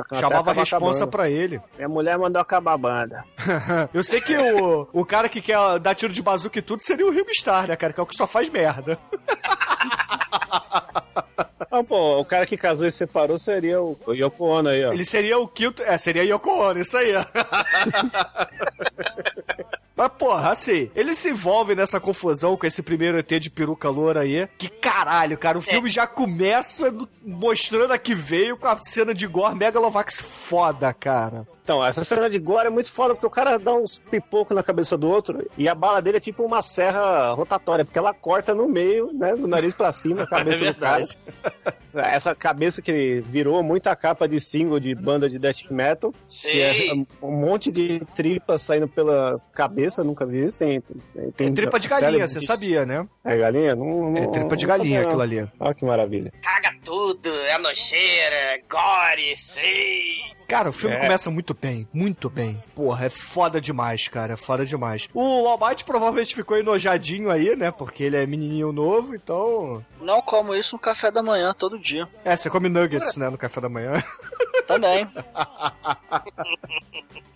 [0.00, 1.60] Até chamava a responsa pra ele.
[1.76, 3.24] Minha mulher mandou acabar a banda.
[3.92, 7.06] Eu sei que o, o cara que quer dar tiro de bazuca e tudo seria
[7.06, 7.92] o Ringo Starr, né, cara?
[7.92, 8.98] Que é o que só faz merda.
[11.76, 14.92] Ah, pô, o cara que casou e separou seria o, Yoko Ono aí, ó.
[14.92, 15.82] Ele seria o quinto.
[15.82, 17.12] É, seria Yoko Ono, isso aí.
[17.16, 17.24] ó.
[19.96, 24.20] Mas, porra, assim, ele se envolve nessa confusão com esse primeiro ET de peruca loura
[24.20, 24.48] aí.
[24.58, 29.14] Que caralho, cara, o filme já começa no- mostrando a que veio com a cena
[29.14, 31.46] de gore Megalovax foda, cara.
[31.62, 34.62] Então, essa cena de gore é muito foda, porque o cara dá uns pipocos na
[34.62, 38.54] cabeça do outro e a bala dele é tipo uma serra rotatória, porque ela corta
[38.54, 41.06] no meio, né, do nariz pra cima, a cabeça É do cara.
[41.94, 46.74] Essa cabeça que virou muita capa de single de banda de death metal, que é
[46.74, 47.06] Sim.
[47.22, 50.58] um monte de tripas saindo pela cabeça, nunca vi isso.
[50.58, 53.06] Tem, tem, tem É tripa de galinha, você de- sabia, né?
[53.24, 53.74] É galinha?
[53.74, 55.48] Não, não, É tripa de não galinha sabia, aquilo ali.
[55.60, 56.32] Olha que maravilha.
[56.42, 60.32] Caga tudo, é nojeira, é gore, sim.
[60.46, 61.00] Cara, o filme É.
[61.00, 62.62] começa muito bem, muito bem.
[62.74, 65.08] Porra, é foda demais, cara, é foda demais.
[65.14, 67.70] O Almighty provavelmente ficou enojadinho aí, né?
[67.70, 69.82] Porque ele é menininho novo, então...
[70.02, 72.06] Não como isso no café da manhã todo dia.
[72.24, 73.92] É, você come nuggets, né, no café da manhã.
[74.66, 75.08] Também.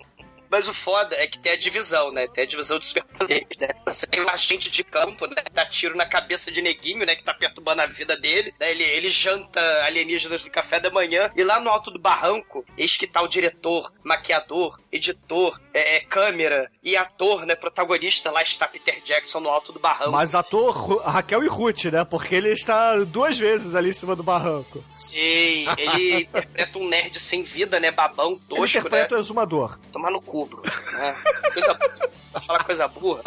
[0.51, 2.27] Mas o foda é que tem a divisão, né?
[2.29, 3.69] Tem a divisão de superpoderes, né?
[3.87, 5.37] Você tem um agente de campo, né?
[5.53, 7.15] Dá tiro na cabeça de neguinho, né?
[7.15, 8.55] Que tá perturbando a vida dele.
[8.59, 8.71] Né?
[8.71, 11.31] Ele, ele janta alienígenas no café da manhã.
[11.37, 16.01] E lá no alto do barranco, eis que tá o diretor, maquiador, editor, é, é,
[16.01, 17.55] câmera e ator, né?
[17.55, 18.31] Protagonista.
[18.31, 20.13] Lá está Peter Jackson no alto do barranco.
[20.13, 22.05] Mas ator Ru- Raquel e Ruth, né?
[22.05, 24.83] Porque ele está duas vezes ali em cima do barranco.
[24.87, 27.91] Sim, ele interpreta um nerd sem vida, né?
[27.91, 29.21] Babão, Ele tosco, interpreta né?
[29.21, 29.79] o exumador.
[29.93, 30.63] Tomar no cu, bro.
[30.93, 31.17] Né?
[31.53, 32.11] Coisa burra.
[32.23, 33.23] Você tá falando coisa burra?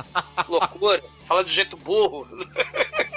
[0.48, 1.04] Loucura.
[1.28, 2.28] Fala do jeito burro.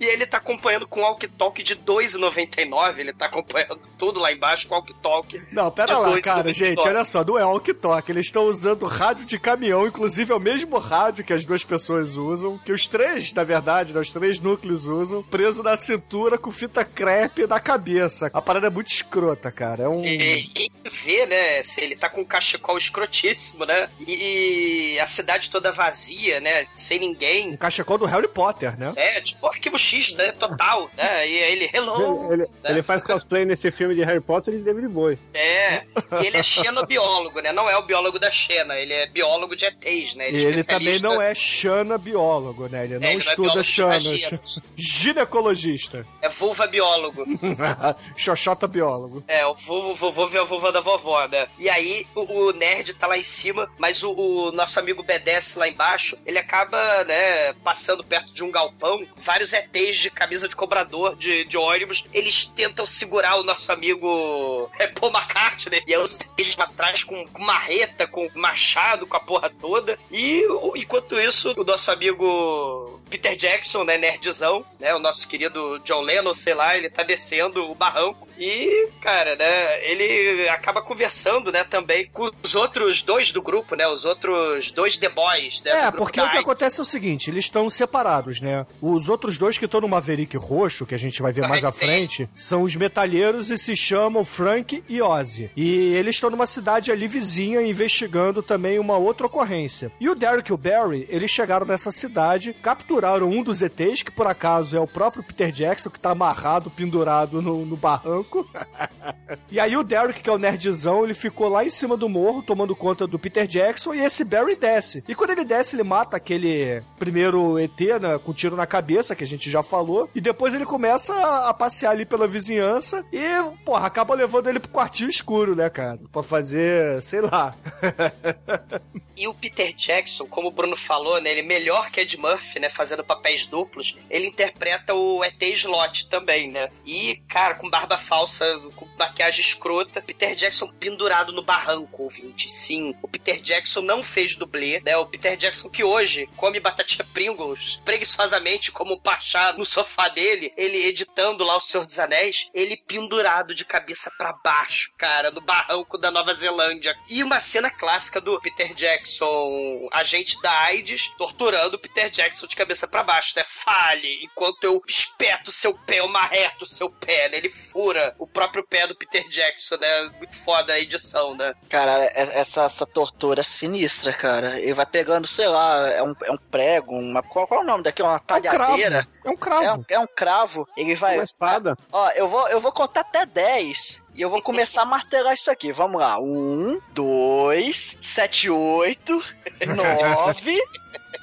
[0.00, 2.98] E ele tá acompanhando com walkie talkie de 2,99.
[2.98, 5.42] Ele tá acompanhando tudo lá embaixo com walkie talkie.
[5.52, 6.88] Não, pera lá, dois cara, no gente, TikTok.
[6.88, 10.40] olha só, não é walkie talkie, eles estão usando rádio de caminhão, inclusive é o
[10.40, 14.40] mesmo rádio que as duas pessoas usam, que os três, na verdade, né, os três
[14.40, 18.30] núcleos usam, preso na cintura com fita crepe na cabeça.
[18.32, 20.02] A parada é muito escrota, cara, é um...
[20.04, 21.62] E, e vê, né?
[21.62, 23.90] Se ele tá com um cachecol escrotíssimo, né?
[24.00, 26.66] E, e a cidade toda vazia, né?
[26.74, 27.50] Sem ninguém.
[27.50, 28.92] Um cachecol do Harry Potter, né?
[28.96, 30.32] É, tipo arquivo X, né?
[30.32, 31.28] Total, né?
[31.28, 32.32] E aí ele, hello!
[32.32, 32.48] Ele, né?
[32.64, 35.18] ele faz cosplay nesse filme de Harry Potter e de David Bowie.
[35.34, 35.84] É,
[36.22, 37.52] e ele é xenobiólogo, né?
[37.52, 40.30] Não é o biólogo da Xena, ele é biólogo de ETs, né?
[40.30, 42.84] E ele também não é Xana biólogo, né?
[42.84, 43.92] Ele não ele não é estuda biólogo de Xana.
[43.92, 44.58] vaginas.
[44.76, 46.06] Ginecologista.
[46.22, 47.24] É vulva biólogo.
[48.16, 49.22] Xoxota biólogo.
[49.26, 51.46] É, o vovô, vovô vê a vovó da vovó, né?
[51.58, 55.56] E aí o, o nerd tá lá em cima, mas o, o nosso amigo BDS
[55.56, 60.56] lá embaixo, ele acaba, né, passando perto de um galpão, vários ETs de camisa de
[60.56, 66.00] cobrador de, de ônibus, eles tentam segurar o nosso amigo é, Paul McCartney, e aí
[66.00, 70.42] os ETs pra trás com, marreta, com machado, com a porra toda, e
[70.76, 76.34] enquanto isso, o nosso amigo Peter Jackson, né, nerdzão, né, o nosso querido John Lennon,
[76.34, 82.06] sei lá, ele tá descendo o barranco, e, cara, né, ele acaba conversando, né, também
[82.06, 86.20] com os outros dois do grupo, né, os outros dois The Boys, né, É, porque
[86.20, 88.66] o que acontece é o seguinte, eles estão separados, né?
[88.80, 91.70] Os outros dois que estão no Maverick roxo, que a gente vai ver mais à
[91.72, 95.50] frente, são os metalheiros e se chamam Frank e Ozzy.
[95.56, 99.92] E eles estão numa cidade ali vizinha investigando também uma outra ocorrência.
[100.00, 104.10] E o Derek e o Barry, eles chegaram nessa cidade, capturaram um dos ETs, que
[104.10, 108.48] por acaso é o próprio Peter Jackson, que tá amarrado, pendurado no, no barranco.
[109.50, 112.42] E aí o Derek, que é o nerdzão, ele ficou lá em cima do morro,
[112.42, 115.04] tomando conta do Peter Jackson, e esse Barry desce.
[115.08, 119.24] E quando ele desce, ele mata aquele primeiro ET, né, com tiro na cabeça, que
[119.24, 121.14] a gente já falou, e depois ele começa
[121.48, 123.20] a, passear ali pela vizinhança, e,
[123.64, 125.98] porra, acaba levando ele pro quartinho escuro, né, cara?
[126.12, 127.54] Pra fazer, sei lá.
[129.20, 132.70] E o Peter Jackson, como o Bruno falou, né, ele melhor que Ed Murphy, né,
[132.70, 136.70] fazendo papéis duplos, ele interpreta o ET Slot também, né?
[136.86, 142.50] E, cara, com barba falsa, com maquiagem escrota, Peter Jackson pendurado no barranco, ouvinte.
[142.50, 144.96] Sim, o Peter Jackson não fez dublê, né?
[144.96, 150.52] O Peter Jackson que hoje come batatinha Pringles preguiçosamente como um pachá no sofá dele,
[150.56, 155.40] ele editando lá o Senhor dos Anéis, ele pendurado de cabeça pra baixo, cara, no
[155.40, 156.94] barranco da Nova Zelândia.
[157.08, 162.56] E uma cena clássica do Peter Jackson, agente da AIDS, torturando o Peter Jackson de
[162.56, 163.44] cabeça pra baixo, né?
[163.46, 167.36] Fale, enquanto eu espeto seu pé, eu marreto seu pé, né?
[167.38, 170.10] Ele fura o próprio pé do Peter Jackson, né?
[170.18, 171.54] Muito foda a edição, né?
[171.68, 174.58] Cara, é- essa, essa tortura é sinistra, cara.
[174.60, 177.22] Ele vai pegando, sei lá, é um, é um prego, uma.
[177.22, 178.08] Qual, qual é o nome daquilo?
[178.08, 178.58] Uma É um cravo.
[178.58, 179.08] talhadeira.
[179.24, 179.64] É um cravo.
[179.64, 180.68] É um, é um cravo.
[180.76, 181.16] Ele vai.
[181.16, 181.76] Uma espada.
[181.90, 184.00] Ó, eu vou, eu vou contar até 10.
[184.14, 185.72] E eu vou começar a martelar isso aqui.
[185.72, 186.18] Vamos lá.
[186.20, 189.22] Um, dois, sete, oito,
[189.66, 190.60] nove,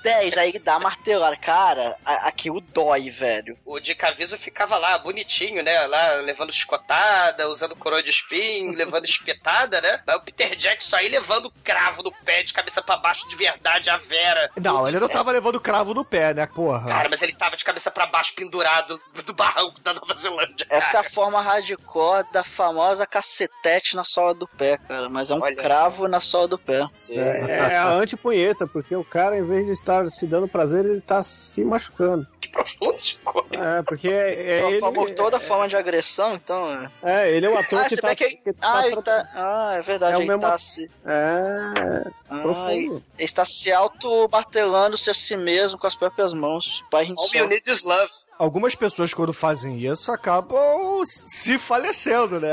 [0.07, 0.37] dez.
[0.37, 1.35] Aí dá a martelada.
[1.37, 3.57] Cara, a- aquilo dói, velho.
[3.65, 5.85] O Dick Aviso ficava lá, bonitinho, né?
[5.87, 10.01] Lá levando chicotada, usando coroa de espinho, levando espetada, né?
[10.05, 13.89] Mas o Peter Jackson aí levando cravo no pé de cabeça pra baixo de verdade,
[13.89, 14.49] a Vera.
[14.61, 16.87] Não, ele não tava levando cravo no pé, né, porra?
[16.87, 20.65] Cara, mas ele tava de cabeça pra baixo, pendurado do barranco da Nova Zelândia.
[20.69, 21.09] Essa é a cara.
[21.13, 25.09] forma hardcore da famosa cacetete na sola do pé, cara.
[25.09, 26.87] Mas é um Olha cravo na sola do pé.
[27.11, 31.01] É, é a antipunheta, porque o cara, em vez de estar se dando prazer, ele
[31.01, 32.27] tá se machucando.
[32.39, 33.45] Que profundo, Chico.
[33.51, 34.79] É, porque é, Uma ele.
[34.79, 36.89] forma- toda forma de agressão, então.
[37.03, 38.15] É, ele é o ator Ah, que tá.
[38.15, 38.35] que...
[38.35, 39.29] que tá ah, ele tra- tá...
[39.35, 40.89] ah, é verdade, É ele mesmo- tá se...
[41.05, 42.03] É.
[42.29, 42.69] Ah, Profundo.
[42.69, 46.83] ele está se auto-martelando-se a si mesmo com as próprias mãos.
[46.91, 47.47] Pai All you Rinsão.
[47.47, 48.11] need is love.
[48.39, 52.49] Algumas pessoas, quando fazem isso, acabam se falecendo, né?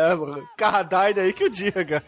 [0.57, 2.03] Carradine aí que eu diga.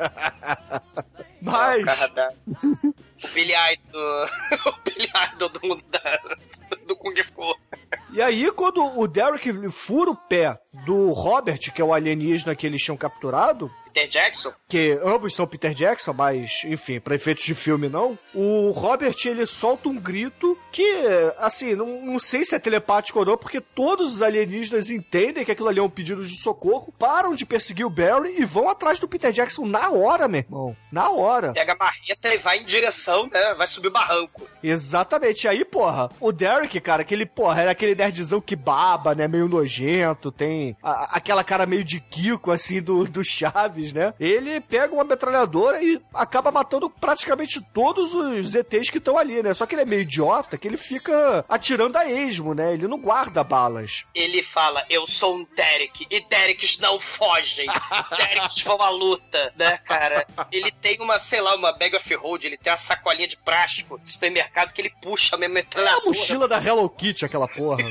[1.42, 1.82] Mas.
[1.82, 4.24] O cara da- O Billy Idol.
[4.66, 6.20] O Billy Idol do mundo da...
[6.86, 7.54] do Kung Fu.
[8.16, 12.66] E aí, quando o Derek fura o pé do Robert, que é o alienígena que
[12.66, 17.55] eles tinham capturado, Peter Jackson, que ambos são Peter Jackson, mas, enfim, pra efeitos de
[17.55, 18.18] filme não.
[18.35, 20.87] O Robert, ele solta um grito que,
[21.38, 25.50] assim, não, não sei se é telepático ou não, porque todos os alienígenas entendem que
[25.50, 29.00] aquilo ali é um pedido de socorro, param de perseguir o Barry e vão atrás
[29.00, 30.76] do Peter Jackson na hora, meu irmão.
[30.92, 31.55] Na hora.
[31.55, 33.55] pega a marreta e vai em direção, né?
[33.55, 34.46] Vai subir o barranco.
[34.62, 35.44] Exatamente.
[35.44, 39.26] E aí, porra, o Derek, cara, aquele, porra, era aquele nerdzão que baba, né?
[39.28, 44.14] Meio nojento, tem a- aquela cara meio de Kiko, assim, do, do Chaves, né?
[44.18, 49.52] Ele pega uma metralhadora e acaba matando praticamente todos os ETs que estão ali, né?
[49.54, 52.72] Só que ele é meio idiota que ele fica atirando a esmo, né?
[52.72, 54.04] Ele não guarda balas.
[54.14, 57.66] Ele fala, eu sou um Derek, e Derek's não fogem.
[58.16, 60.26] Derek's vão à luta, né, cara?
[60.52, 63.98] Ele tem uma, sei lá, uma bag of hold, ele tem uma sacolinha de plástico
[63.98, 66.06] do supermercado que ele puxa a minha É a metralhadora.
[66.06, 67.90] mochila da Hello Kitty, aquela porra.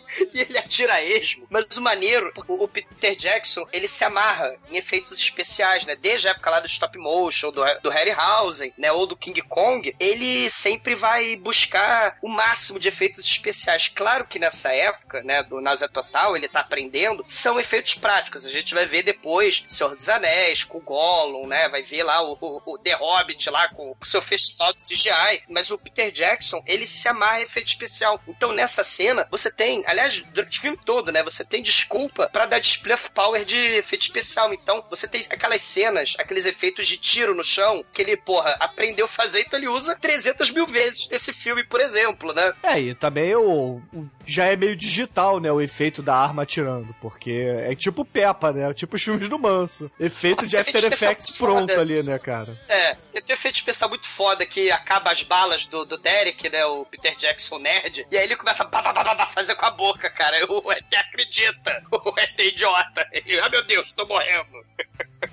[0.33, 1.47] e ele atira esmo.
[1.49, 5.95] Mas o maneiro, o, Peter Jackson, ele se amarra em efeitos especiais, né?
[5.95, 8.91] Desde a época lá do stop motion, do, do Harryhausen, né?
[8.91, 13.87] Ou do King Kong, ele sempre vai buscar o máximo de efeitos especiais.
[13.87, 18.45] Claro que nessa época, né, do Náusea Total, ele tá aprendendo, são efeitos práticos.
[18.45, 21.69] A gente vai ver depois Senhor dos Anéis, com o Gollum, né?
[21.69, 25.43] Vai ver lá o, o, o The Hobbit lá com o seu festival de CGI.
[25.49, 28.21] Mas o Peter Jackson, ele se amarra em efeito especial.
[28.27, 30.00] Então nessa cena, você tem, aliás,
[30.33, 31.23] durante o filme todo, né?
[31.23, 34.53] Você tem desculpa pra dar display of power de efeito especial.
[34.53, 39.05] Então você tem aquelas cenas, aqueles efeitos de tiro no chão, que ele, porra, aprendeu
[39.05, 42.53] a fazer, então ele usa 300 mil vezes nesse filme, por exemplo, né?
[42.63, 46.95] É, e também o, o- já é meio digital, né, o efeito da arma atirando,
[47.01, 47.31] porque
[47.67, 49.91] é tipo Peppa, né, tipo os filmes do Manso.
[49.99, 51.53] Efeito de After Effects foda.
[51.65, 52.57] pronto ali, né, cara.
[52.67, 56.65] É, tem um efeito especial muito foda que acaba as balas do, do Derek, né?
[56.65, 58.05] O Peter Jackson nerd.
[58.09, 60.37] E aí ele começa a fazer com a boca, cara.
[60.49, 61.83] O ET acredita.
[61.91, 63.07] O ET idiota.
[63.11, 64.65] Ele, ah, meu Deus, tô morrendo.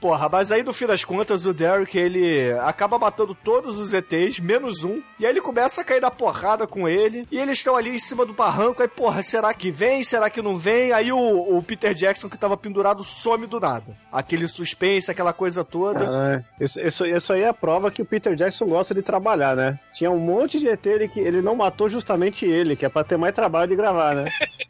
[0.00, 4.40] Porra, mas aí no fim das contas o Derek ele acaba matando todos os ETs,
[4.40, 7.76] menos um, e aí ele começa a cair na porrada com ele, e eles estão
[7.76, 10.92] ali em cima do barranco, aí porra, será que vem, será que não vem?
[10.92, 13.96] Aí o, o Peter Jackson que tava pendurado some do nada.
[14.12, 16.00] Aquele suspense, aquela coisa toda.
[16.00, 16.44] Caralho.
[16.60, 19.78] Isso, isso, isso aí é a prova que o Peter Jackson gosta de trabalhar, né?
[19.92, 23.04] Tinha um monte de ET ele que ele não matou justamente ele, que é pra
[23.04, 24.30] ter mais trabalho de gravar, né?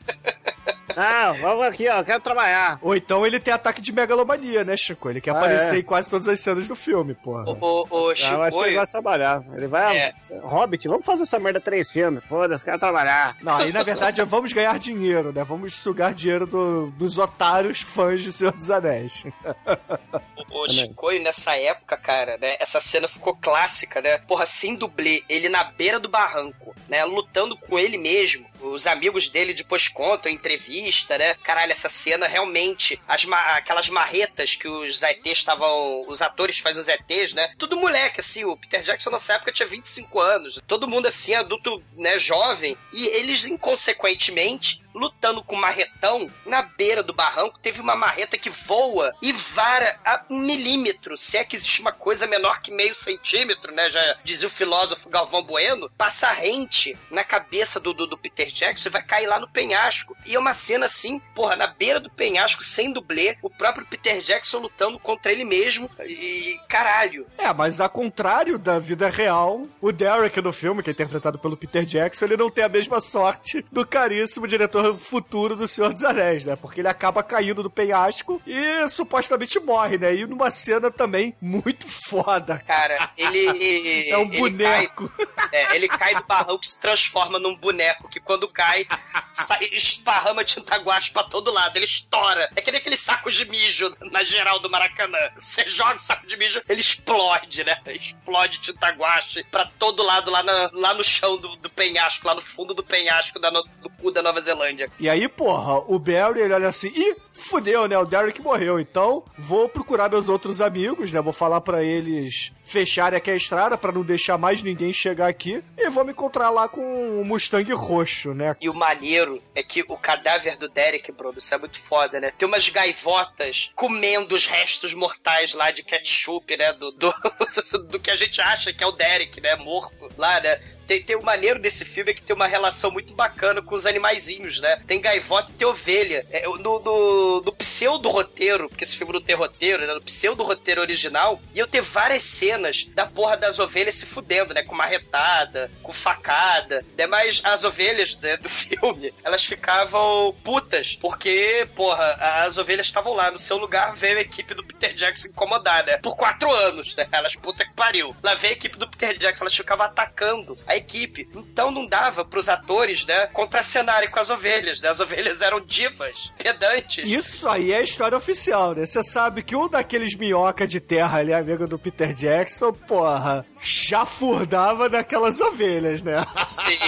[0.97, 2.79] ah, vamos aqui, ó, quero trabalhar.
[2.83, 5.09] Ou então ele tem ataque de megalomania, né, Chico?
[5.11, 5.79] Ele quer Ah, aparecer é.
[5.79, 7.45] em quase todas as cenas do filme, porra.
[7.45, 9.43] O, o, o Ah, eu acho que ele de trabalhar.
[9.55, 10.15] Ele vai, É.
[10.43, 13.37] ah, Hobbit, vamos fazer essa merda três filmes, foda-se, quero trabalhar.
[13.43, 15.45] Não, aí na verdade é vamos ganhar dinheiro, né?
[15.45, 19.25] Vamos sugar dinheiro do- dos otários fãs de Senhor dos Anéis.
[20.51, 22.57] o, Chicoio nessa época, cara, né?
[22.59, 24.19] Essa cena ficou clássica, né?
[24.19, 25.23] Porra, sem dublê.
[25.29, 27.05] Ele na beira do barranco, né?
[27.05, 28.47] Lutando com ele mesmo.
[28.61, 31.35] Os amigos dele depois contam, entrevista, né?
[31.43, 36.05] Caralho, essa cena realmente, as ma- aquelas marretas que os ETs estavam.
[36.09, 37.53] Os atores fazem os ETs, né?
[37.59, 38.45] Tudo moleque, assim.
[38.45, 40.61] O Peter Jackson nessa época tinha 25 anos.
[40.67, 42.19] Todo mundo assim, adulto, né?
[42.19, 42.77] Jovem.
[42.93, 47.59] E eles, inconsequentemente, lutando com marretão na beira do barranco.
[47.61, 51.17] Teve uma marreta que voa e vara a um milímetro.
[51.17, 53.91] Se é que existe uma coisa menor que meio centímetro, né?
[53.91, 55.91] Já dizia o filósofo Galvão Bueno.
[55.97, 60.17] Passa rente na cabeça do, do, do Peter Jackson e vai cair lá no penhasco.
[60.25, 64.21] E é uma cena assim, porra, na beira do penhasco, sem dublê, o próprio Peter
[64.23, 65.91] Jackson lutando contra ele mesmo.
[66.05, 67.27] E caralho.
[67.37, 71.57] É, mas ao contrário da vida real, o Derek no filme, que é interpretado pelo
[71.57, 76.05] Peter Jackson, ele não tem a mesma sorte do caríssimo diretor futuro do Senhor dos
[76.05, 76.55] Anéis, né?
[76.57, 80.15] Porque ele acaba caindo do penhasco e supostamente morre, né?
[80.15, 82.63] E numa cena também muito foda.
[82.67, 83.47] Cara, ele.
[84.07, 85.09] É um ele boneco.
[85.09, 88.87] Cai, é, ele cai do barranco e se transforma num boneco que quando cai,
[89.33, 91.77] sai, esparrama tinta guache pra todo lado.
[91.77, 92.49] Ele estoura.
[92.55, 95.19] É que nem aquele saco de mijo na geral do Maracanã.
[95.39, 97.79] Você joga o saco de mijo, ele explode, né?
[97.87, 102.35] Explode tinta guache pra todo lado lá, na- lá no chão do, do penhasco, lá
[102.35, 104.76] no fundo do penhasco da, no- do cu da Nova Zelândia.
[104.99, 107.99] E aí, porra, o Barry, ele olha assim, ih, fudeu, né?
[107.99, 108.79] O Derek morreu.
[108.81, 111.21] Então, vou procurar meus outros amigos, né?
[111.21, 115.63] Vou falar pra eles fecharem aqui a estrada pra não deixar mais ninguém chegar aqui.
[115.79, 118.57] E vou me encontrar lá com o Mustang roxo, né?
[118.61, 122.33] E o maneiro é que o cadáver do Derek, Bruno, isso é muito foda, né?
[122.37, 126.73] Tem umas gaivotas comendo os restos mortais lá de ketchup, né?
[126.73, 127.15] Do, do,
[127.89, 129.55] do que a gente acha que é o Derek, né?
[129.57, 130.61] Morto lá, né?
[130.87, 133.87] Tem, tem o maneiro desse filme é que tem uma relação muito bacana com os
[133.87, 134.81] animaizinhos, né?
[134.87, 136.25] Tem gaivota e tem ovelha.
[136.31, 139.93] É, no, no, no pseudo-roteiro, porque esse filme não tem roteiro, né?
[139.93, 144.63] No pseudo-roteiro original, iam ter várias cenas cenas da porra das ovelhas se fudendo, né?
[144.63, 146.85] Com marretada, com facada.
[147.09, 152.13] Mas as ovelhas né, do filme, elas ficavam putas, porque, porra,
[152.45, 153.31] as ovelhas estavam lá.
[153.31, 155.99] No seu lugar veio a equipe do Peter Jackson incomodar, né?
[155.99, 157.07] Por quatro anos, né?
[157.13, 158.17] Elas puta que pariu.
[158.23, 161.29] Lá veio a equipe do Peter Jackson, elas ficavam atacando a equipe.
[161.35, 163.27] Então não dava pros atores, né?
[163.29, 164.89] Contracenarem com as ovelhas, né?
[164.89, 167.07] As ovelhas eram divas, pedantes.
[167.07, 168.87] Isso aí é história oficial, né?
[168.87, 172.46] Você sabe que um daqueles minhoca de terra ali, amigo do Peter Jackson,
[172.87, 176.25] porra, já furdava daquelas ovelhas, né?
[176.49, 176.79] Sim,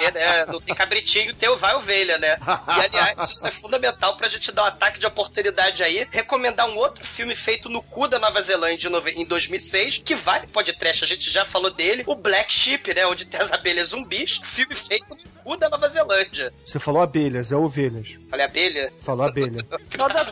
[0.00, 0.46] é, né?
[0.46, 2.36] não tem cabritinho, tem vai ovelha, né?
[2.76, 6.76] E aliás, isso é fundamental pra gente dar um ataque de oportunidade aí, recomendar um
[6.76, 11.30] outro filme feito no cu da Nova Zelândia em 2006, que vale podcast, a gente
[11.30, 13.06] já falou dele, o Black Sheep, né?
[13.06, 16.52] Onde tem as abelhas zumbis, filme feito no cu da Nova Zelândia.
[16.66, 18.18] Você falou abelhas, é ovelhas.
[18.30, 18.92] Falei abelha?
[18.98, 19.64] Falou abelha.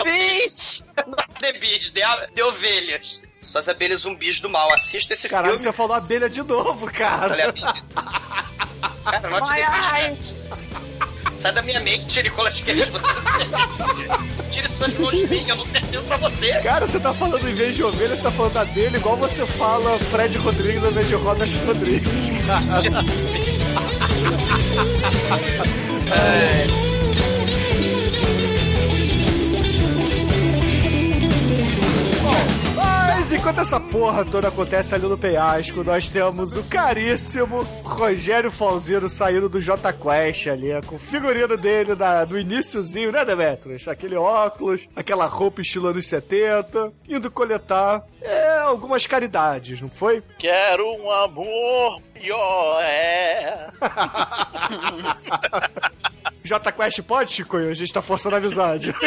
[0.05, 0.83] Bees!
[1.07, 2.01] Not the bees, de,
[2.35, 3.20] de ovelhas.
[3.43, 4.72] Só as abelhas zumbis do mal.
[4.72, 5.64] Assista esse Caralho, filme.
[5.64, 7.28] você falou abelha de novo, cara.
[7.30, 7.74] Falei abelha.
[9.05, 9.28] Cara, the
[10.16, 10.36] bees.
[11.32, 14.51] Sai da minha mente, Nicolas Cage, você não pertence.
[14.51, 16.53] Tire suas mãos de mim, eu não pertenço a você.
[16.61, 19.99] Cara, você tá falando em vez de ovelha, você tá falando abelha, igual você fala
[19.99, 22.82] Fred Rodrigues em vez de Robert Rodrigues, cara.
[26.12, 26.91] É.
[33.23, 39.09] Mas enquanto essa porra toda acontece ali no penhasco, nós temos o caríssimo Rogério Falzino
[39.09, 43.87] saindo do J Quest ali, com o figurino dele da, do iníciozinho, né, Demetrius?
[43.87, 50.20] Aquele óculos, aquela roupa estilo anos 70, indo coletar é, algumas caridades, não foi?
[50.37, 53.68] Quero um amor pior, é.
[56.43, 57.57] J Quest pode, Chico?
[57.57, 58.93] A gente tá forçando a amizade.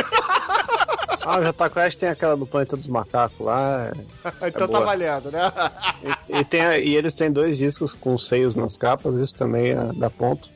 [1.25, 3.87] Ah, o Jota Quest tem aquela do Planeta dos Macacos lá.
[3.87, 5.51] é- então é tá valendo, né?
[6.39, 10.09] E, tem, e eles têm dois discos com seios nas capas, isso também é, dá
[10.09, 10.49] ponto.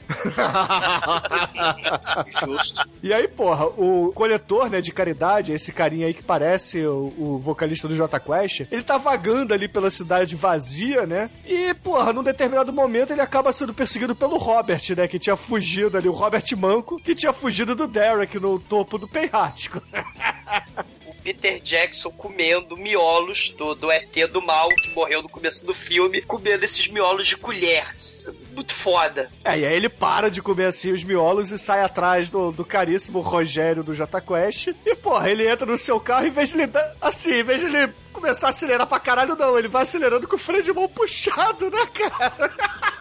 [2.42, 2.90] Justo.
[3.02, 7.40] E aí, porra, o coletor, né, de caridade, esse carinha aí que parece o, o
[7.40, 11.30] vocalista do J Quest, ele tá vagando ali pela cidade vazia, né?
[11.46, 15.98] E, porra, num determinado momento ele acaba sendo perseguido pelo Robert, né, que tinha fugido
[15.98, 19.82] ali, o Robert Manco, que tinha fugido do Derek no topo do penhasco.
[21.30, 26.24] Peter Jackson comendo miolos do, do ET do mal que morreu no começo do filme,
[26.24, 27.86] comendo esses miolos de colher.
[28.26, 29.30] É Muito foda.
[29.44, 32.66] É, e aí ele para de comer assim os miolos e sai atrás do, do
[32.66, 34.70] caríssimo Rogério do J Quest.
[34.84, 37.68] E, porra, ele entra no seu carro e vez de ele assim, em vez de
[37.68, 40.90] ele começar a acelerar pra caralho, não, ele vai acelerando com o freio de mão
[40.90, 42.90] puxado, né, cara?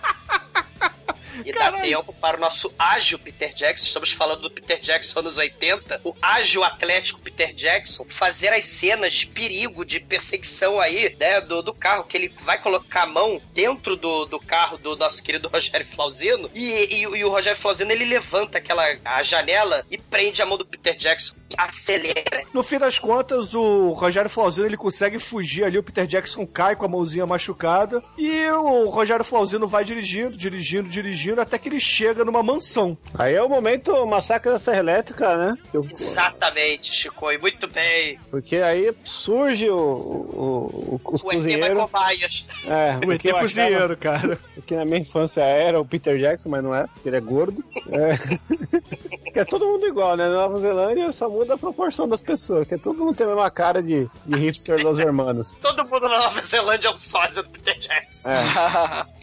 [1.45, 5.39] E dá tempo para o nosso ágil Peter Jackson, estamos falando do Peter Jackson anos
[5.39, 11.41] 80, o ágil atlético Peter Jackson, fazer as cenas de perigo, de perseguição aí, né,
[11.41, 15.22] do, do carro, que ele vai colocar a mão dentro do, do carro do nosso
[15.22, 19.99] querido Rogério Flauzino, e, e, e o Rogério Flauzino, ele levanta aquela a janela e
[19.99, 22.42] prende a mão do Peter Jackson, acelera.
[22.53, 26.74] No fim das contas, o Rogério Flauzino ele consegue fugir ali, o Peter Jackson cai
[26.76, 31.80] com a mãozinha machucada e o Rogério Flauzino vai dirigindo, dirigindo, dirigindo até que ele
[31.80, 32.96] chega numa mansão.
[33.14, 35.55] Aí é o momento massacre da Serra Elétrica, né?
[35.72, 38.18] Eu- Exatamente, Chico, e muito bem.
[38.30, 41.78] Porque aí surge o, o, o- os O ET vai cozinheiros.
[41.82, 42.46] cobaias.
[42.66, 44.38] É, O ET achava- cozinheiro, cara.
[44.66, 47.64] Que na minha infância era o Peter Jackson, mas não é, porque ele é gordo.
[47.90, 48.11] É.
[49.32, 50.26] que é todo mundo igual, né?
[50.28, 53.51] Na Nova Zelândia só muda a proporção das pessoas, que todo mundo tem a mesma
[53.51, 55.57] cara de, de hipster dos hermanos.
[55.62, 58.28] Todo mundo na Nova Zelândia é um sósia do Peter Jackson.
[58.28, 58.45] É.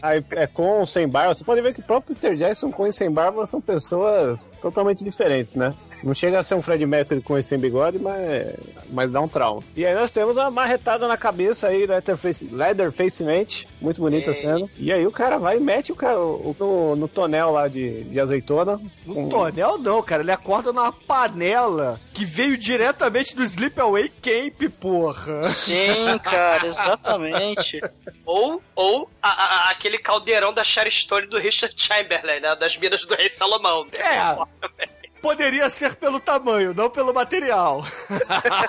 [0.00, 1.34] Aí é com ou sem barba.
[1.34, 5.04] Você pode ver que o próprio Peter Jackson com e sem barba são pessoas totalmente
[5.04, 5.74] diferentes, né?
[6.02, 8.54] Não chega a ser um Fred Mercury com e sem bigode, mas,
[8.90, 9.62] mas dá um trauma.
[9.74, 14.34] E aí nós temos a marretada na cabeça aí, Leatherface, Leatherface Mente, muito bonita a
[14.34, 14.68] cena.
[14.76, 18.04] E aí o cara vai e mete o cara o- no, no tonel lá de,
[18.04, 18.80] de azeitona.
[19.04, 20.22] No com- tonel não, cara.
[20.22, 25.44] Ele acorda numa panela que veio diretamente do Sleepaway Camp, porra.
[25.48, 27.80] Sim, cara, exatamente.
[28.24, 29.28] Ou, ou a-
[29.68, 32.56] a- aquele caldeirão da Sherry Stone do Richard Chamberlain, né?
[32.56, 33.86] Das minas do Rei Salomão.
[33.92, 34.86] É.
[35.26, 37.84] Poderia ser pelo tamanho, não pelo material.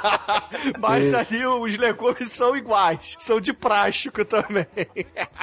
[0.79, 1.15] Mas Isso.
[1.15, 3.15] ali os legumes são iguais.
[3.19, 4.65] São de plástico também.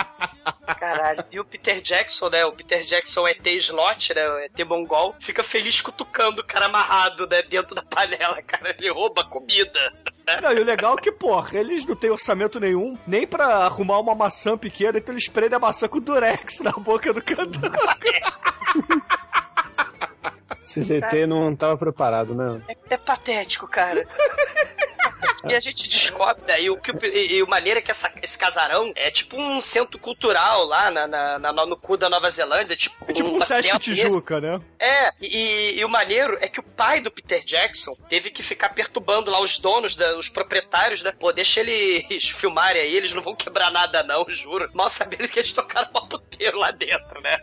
[0.76, 1.24] Caralho.
[1.30, 2.44] E o Peter Jackson, né?
[2.44, 4.28] O Peter Jackson ET Slot, né?
[4.28, 7.42] O ET Mongol, fica feliz cutucando o cara amarrado, né?
[7.42, 8.74] Dentro da panela, cara.
[8.76, 9.92] Ele rouba comida.
[10.42, 14.00] Não, e o legal é que, porra, eles não têm orçamento nenhum, nem pra arrumar
[14.00, 17.70] uma maçã pequena, então eles prendem a maçã com durex na boca do cantor.
[20.64, 22.60] ZT não tava preparado, né?
[22.68, 24.06] É, é patético, cara.
[25.46, 28.10] E a gente descobre daí o que o, e, e o maneiro é que essa-
[28.22, 32.30] esse casarão é tipo um centro cultural lá na, na- na- no cu da Nova
[32.30, 32.74] Zelândia.
[32.74, 34.60] Tipo, É tipo um Sesc hotel Tijuca, né?
[34.78, 38.70] é, e, e o maneiro é que o pai do Peter Jackson teve que ficar
[38.70, 41.12] perturbando lá os donos, da- os proprietários, né?
[41.12, 44.70] Pô, deixa eles filmarem aí, eles não vão quebrar nada não, juro.
[44.72, 47.36] Mal sabendo que eles tocaram uma puteiro lá dentro, né?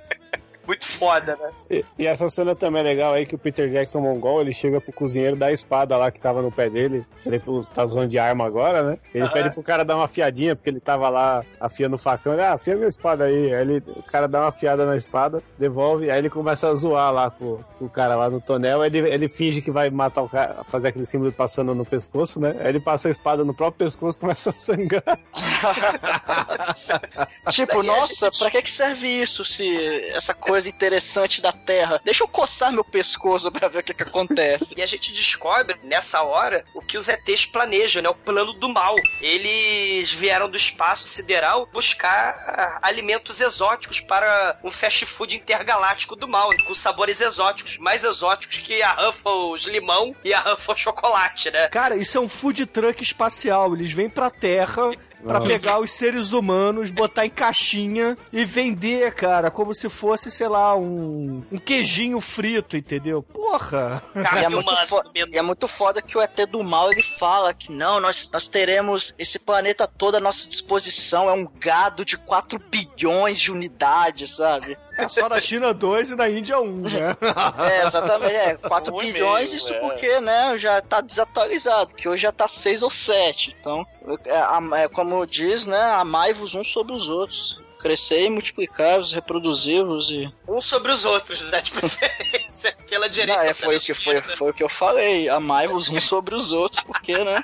[0.71, 1.49] Muito foda, né?
[1.69, 4.79] E, e essa cena também é legal aí que o Peter Jackson mongol, ele chega
[4.79, 7.05] pro cozinheiro da espada lá que tava no pé dele.
[7.25, 7.41] Ele
[7.73, 8.97] tá usando de arma agora, né?
[9.13, 9.33] Ele Aham.
[9.33, 12.31] pede pro cara dar uma afiadinha, porque ele tava lá afiando o facão.
[12.31, 13.53] Ele, ah, afia minha espada aí.
[13.53, 17.11] Aí ele, o cara dá uma afiada na espada, devolve, aí ele começa a zoar
[17.11, 18.81] lá com, com o cara lá no tonel.
[18.81, 22.39] Aí ele, ele finge que vai matar o cara, fazer aquele símbolo passando no pescoço,
[22.39, 22.55] né?
[22.61, 25.19] Aí ele passa a espada no próprio pescoço e começa a sangrar.
[27.51, 29.75] Tipo, Daí a nossa, gente- pra que que serve isso se
[30.13, 32.01] essa coisa interessante da Terra?
[32.03, 34.75] Deixa eu coçar meu pescoço pra ver o que que acontece.
[34.81, 38.09] E a gente descobre, nessa hora, o que os ETs planejam, né?
[38.09, 38.95] O plano do mal.
[39.19, 46.27] Eles vieram do espaço sideral buscar ah, alimentos exóticos para um fast food intergaláctico do
[46.27, 51.67] mal, com sabores exóticos, mais exóticos que a Ruffles limão e a Ruffles chocolate, né?
[51.67, 53.75] Cara, isso é um food truck espacial.
[53.75, 54.91] Eles vêm pra Terra
[55.21, 55.51] pra Nossa.
[55.51, 60.75] pegar os seres humanos, botar em caixinha e vender, cara, como se fosse, sei lá,
[60.75, 63.21] um, um queijinho frito, entendeu?
[63.23, 64.01] Porra!
[64.15, 64.87] E é, muito humana.
[64.87, 68.29] fo- e é muito foda que o ET do mal ele fala que não, nós,
[68.31, 71.29] nós teremos esse planeta todo à nossa disposição.
[71.29, 74.77] É um gado de 4 bilhões de unidades, sabe?
[75.03, 77.17] É só na China 2 e na Índia 1, né?
[77.71, 78.33] É, exatamente.
[78.33, 79.79] É, 4 Um bilhões, meio, isso é.
[79.79, 83.55] porque, né, já tá desatualizado, que hoje já tá 6 ou 7.
[83.59, 83.85] Então,
[84.25, 87.59] é, é como diz, né, amai-vos uns sobre os outros.
[87.79, 90.31] Crescer e multiplicar-vos, reproduzir-vos e.
[90.47, 91.61] Um sobre os outros, né?
[91.61, 93.41] De preferência, pela direita.
[93.41, 95.27] Não, é, foi, isso que foi, foi o que eu falei.
[95.27, 97.43] Amai-vos uns sobre os outros, porque, né?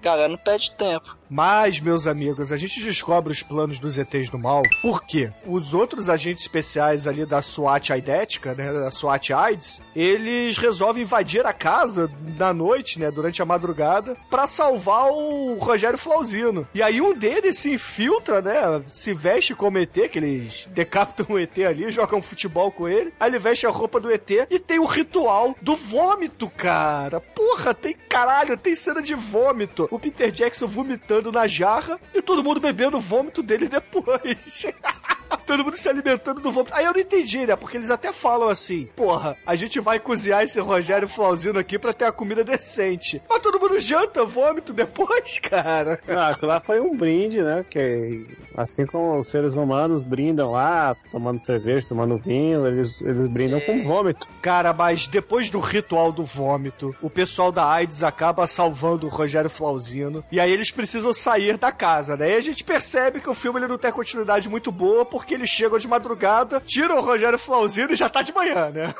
[0.00, 1.17] Cara, não perde tempo.
[1.30, 4.62] Mas, meus amigos, a gente descobre os planos dos ETs do mal.
[4.80, 5.30] Por quê?
[5.46, 11.44] Os outros agentes especiais ali da SWAT Aidética, né, da SWAT AIDS, eles resolvem invadir
[11.46, 16.66] a casa na noite, né, durante a madrugada, pra salvar o Rogério Flauzino.
[16.72, 21.38] E aí um deles se infiltra, né, se veste como ET, que eles decapitam o
[21.38, 23.12] ET ali, jogam futebol com ele.
[23.20, 27.20] Aí ele veste a roupa do ET e tem o ritual do vômito, cara.
[27.20, 29.88] Porra, tem caralho, tem cena de vômito.
[29.90, 34.66] O Peter Jackson vomitando na jarra e todo mundo bebendo o vômito dele depois.
[35.46, 36.74] Todo mundo se alimentando do vômito.
[36.74, 37.56] Aí eu não entendi, né?
[37.56, 41.92] Porque eles até falam assim: porra, a gente vai cozinhar esse Rogério Flauzino aqui pra
[41.92, 43.22] ter a comida decente.
[43.28, 46.00] Mas todo mundo janta vômito depois, cara.
[46.06, 47.64] Ah, aquilo lá foi um brinde, né?
[47.68, 48.26] Que
[48.56, 53.78] assim como os seres humanos brindam lá, tomando cerveja, tomando vinho, eles, eles brindam com
[53.80, 54.28] vômito.
[54.42, 59.50] Cara, mas depois do ritual do vômito, o pessoal da AIDS acaba salvando o Rogério
[59.50, 60.24] Flauzino.
[60.30, 62.32] E aí eles precisam sair da casa, né?
[62.32, 65.50] E a gente percebe que o filme ele não tem continuidade muito boa, porque eles
[65.50, 68.94] chegam de madrugada, tiram o Rogério Flauzino e já tá de manhã, né?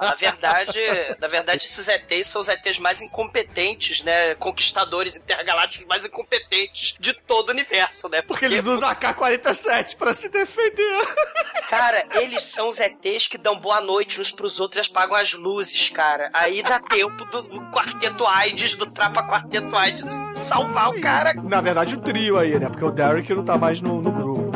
[0.00, 0.80] Na verdade,
[1.18, 4.34] na verdade, esses ETs são os ETs mais incompetentes, né?
[4.36, 8.22] Conquistadores intergalácticos mais incompetentes de todo o universo, né?
[8.22, 11.14] Porque eles usam a K-47 pra se defender.
[11.68, 15.32] Cara, eles são os ETs que dão boa noite uns pros outros e apagam as
[15.32, 16.30] luzes, cara.
[16.32, 20.04] Aí dá tempo do, do quarteto AIDS, do Trapa Quarteto AIDS,
[20.36, 21.34] salvar o cara.
[21.34, 22.68] Na verdade, o trio aí, né?
[22.68, 24.53] Porque o Derek não tá mais no, no grupo.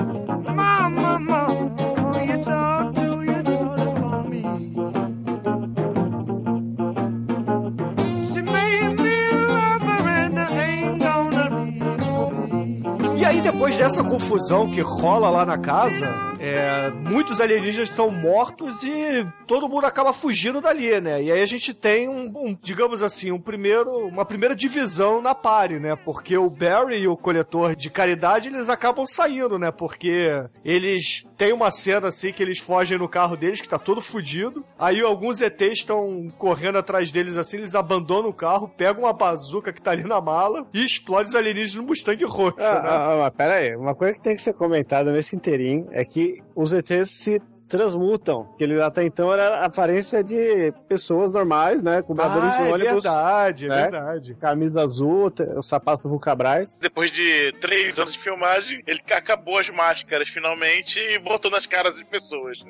[13.17, 16.07] E aí, depois dessa confusão que rola lá na casa,
[16.49, 21.23] é, muitos alienígenas são mortos e todo mundo acaba fugindo dali, né?
[21.23, 25.35] E aí a gente tem um, um, digamos assim, um primeiro, uma primeira divisão na
[25.35, 25.97] pare, né?
[25.97, 29.71] Porque o Barry e o coletor de caridade, eles acabam saindo, né?
[29.71, 34.01] Porque eles têm uma cena assim que eles fogem no carro deles, que tá todo
[34.01, 34.65] fudido.
[34.79, 39.73] Aí alguns ETs estão correndo atrás deles assim, eles abandonam o carro, pegam uma bazuca
[39.73, 42.67] que tá ali na mala e explodem os alienígenas no Mustang roxo, né?
[42.67, 46.05] Ah, ah, mas pera aí, uma coisa que tem que ser comentada nesse inteirinho é
[46.05, 51.83] que os ETs se transmutam, que ele até então era a aparência de pessoas normais,
[51.83, 53.83] né, cobradores Ah, de é ônibus, verdade, é né?
[53.83, 54.35] verdade.
[54.35, 56.77] camisa azul, o sapato do Vulcabras.
[56.81, 61.95] Depois de três anos de filmagem, ele acabou as máscaras finalmente e botou nas caras
[61.95, 62.59] das pessoas.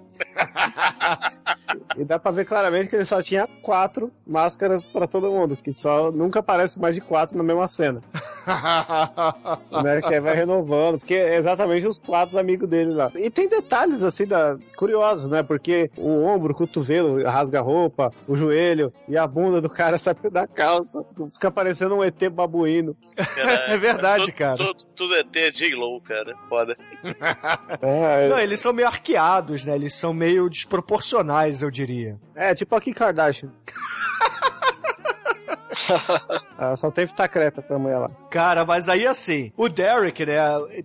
[1.97, 5.73] E dá pra ver claramente que ele só tinha quatro máscaras pra todo mundo, que
[5.73, 8.01] só nunca aparece mais de quatro na mesma cena,
[9.83, 10.01] né?
[10.03, 13.11] Que aí vai renovando, porque é exatamente os quatro amigos dele lá.
[13.17, 14.57] E tem detalhes assim da
[14.89, 15.43] curiosos, né?
[15.43, 19.99] Porque o ombro, o cotovelo rasga a roupa, o joelho e a bunda do cara
[19.99, 21.05] sai da calça.
[21.33, 22.97] Fica parecendo um ET babuíno.
[23.15, 24.57] Cara, É verdade, tudo, cara.
[24.57, 26.35] Tudo, tudo é ter J-Lo, cara.
[26.49, 26.77] Foda.
[27.81, 29.75] É, Não, eles são meio arqueados, né?
[29.75, 32.19] Eles são meio desproporcionais, eu diria.
[32.35, 33.51] é tipo a Kim Kardashian.
[36.59, 38.11] Ela só tem fita creta pra mulher lá.
[38.31, 40.39] Cara, mas aí assim, o Derek, né,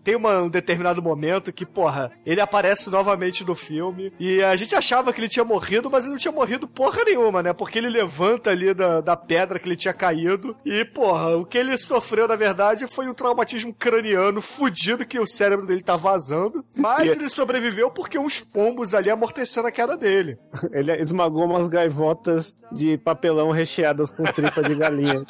[0.03, 4.75] tem uma- um determinado momento que, porra, ele aparece novamente no filme e a gente
[4.75, 7.53] achava que ele tinha morrido, mas ele não tinha morrido porra nenhuma, né?
[7.53, 11.57] Porque ele levanta ali da, da pedra que ele tinha caído e, porra, o que
[11.57, 16.63] ele sofreu, na verdade, foi um traumatismo craniano fudido que o cérebro dele tá vazando,
[16.77, 20.37] mas ele sobreviveu porque uns pombos ali amorteceram a queda dele.
[20.71, 25.23] Ele esmagou umas gaivotas de papelão recheadas com tripa de galinha.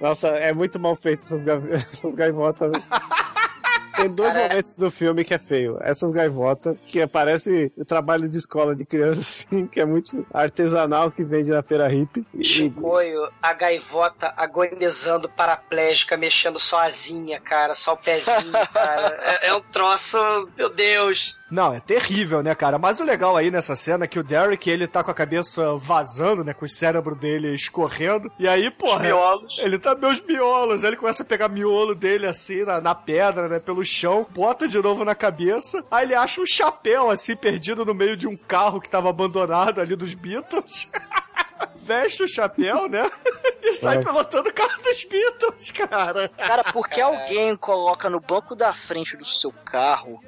[0.00, 2.72] Nossa, é muito mal feito essas, ga- essas gaivotas.
[3.96, 5.78] Tem dois momentos do filme que é feio.
[5.80, 11.24] Essas gaivotas, que parece trabalho de escola de criança, assim, que é muito artesanal, que
[11.24, 12.26] vende na feira hippie.
[12.42, 19.16] Chicoio, a gaivota agonizando paraplégica, mexendo sozinha, cara, só o pezinho, cara.
[19.42, 20.18] É, é um troço,
[20.56, 21.38] meu Deus.
[21.50, 22.78] Não, é terrível, né, cara?
[22.78, 25.76] Mas o legal aí nessa cena é que o Derek, ele tá com a cabeça
[25.76, 26.54] vazando, né?
[26.54, 28.32] Com o cérebro dele escorrendo.
[28.38, 29.00] E aí, porra.
[29.04, 29.58] miolos.
[29.58, 30.82] Ele tá meus miolos.
[30.82, 33.58] Aí ele começa a pegar miolo dele assim na, na pedra, né?
[33.60, 34.26] Pelo chão.
[34.30, 35.84] Bota de novo na cabeça.
[35.90, 39.80] Aí ele acha um chapéu assim perdido no meio de um carro que tava abandonado
[39.80, 40.88] ali dos Beatles.
[41.76, 43.08] Veste o chapéu, né?
[43.66, 44.00] E sai É.
[44.02, 46.28] pilotando o carro dos Beatles, cara.
[46.36, 50.20] Cara, por que alguém coloca no banco da frente do seu carro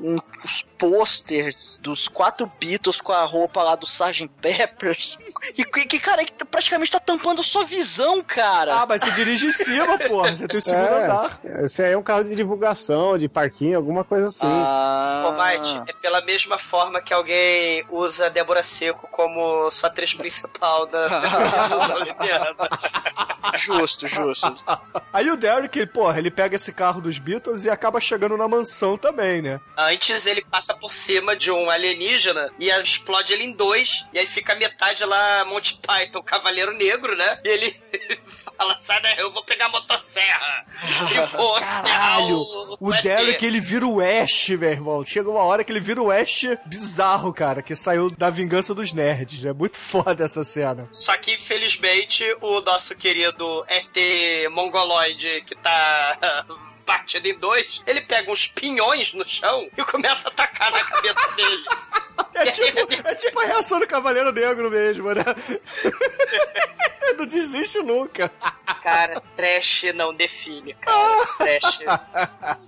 [0.00, 4.28] um- os posters dos quatro Beatles com a roupa lá do Sgt.
[4.40, 5.18] Peppers?
[5.56, 8.82] E que, que, cara, que praticamente tá tampando a sua visão, cara.
[8.82, 10.36] Ah, mas você dirige em cima, porra.
[10.36, 11.40] Você tem o segundo andar.
[11.44, 14.46] É, esse aí é um carro de divulgação, de parquinho, alguma coisa assim.
[14.48, 20.14] Ah, Ô, Mike, é pela mesma forma que alguém usa Débora Seco como sua atriz
[20.14, 21.08] principal da
[21.68, 22.68] das Olimpíadas.
[23.58, 24.56] justo, justo.
[25.12, 28.46] Aí o Derek, ele, porra, ele pega esse carro dos Beatles e acaba chegando na
[28.46, 29.47] mansão também, né?
[29.76, 34.26] Antes ele passa por cima de um alienígena e explode ele em dois, e aí
[34.26, 37.40] fica a metade lá, Monty Python, Cavaleiro Negro, né?
[37.44, 37.80] E ele
[38.56, 40.64] fala, sai daí, eu vou pegar a motosserra.
[41.10, 42.36] E vou Caralho!
[42.38, 43.02] o, O ET.
[43.02, 45.04] Derek, ele vira o Ash, meu irmão.
[45.04, 48.92] Chega uma hora que ele vira o Ash bizarro, cara, que saiu da vingança dos
[48.92, 49.44] nerds.
[49.44, 50.88] É muito foda essa cena.
[50.92, 56.44] Só que, infelizmente, o nosso querido ET mongoloide que tá
[56.88, 61.28] partido em dois, ele pega uns pinhões no chão e começa a atacar na cabeça
[61.36, 61.64] dele.
[62.38, 65.22] É tipo, é tipo a reação do Cavaleiro Negro mesmo, né?
[67.16, 68.30] Não desiste nunca.
[68.82, 71.26] Cara, trash não define, cara.
[71.36, 71.80] Trash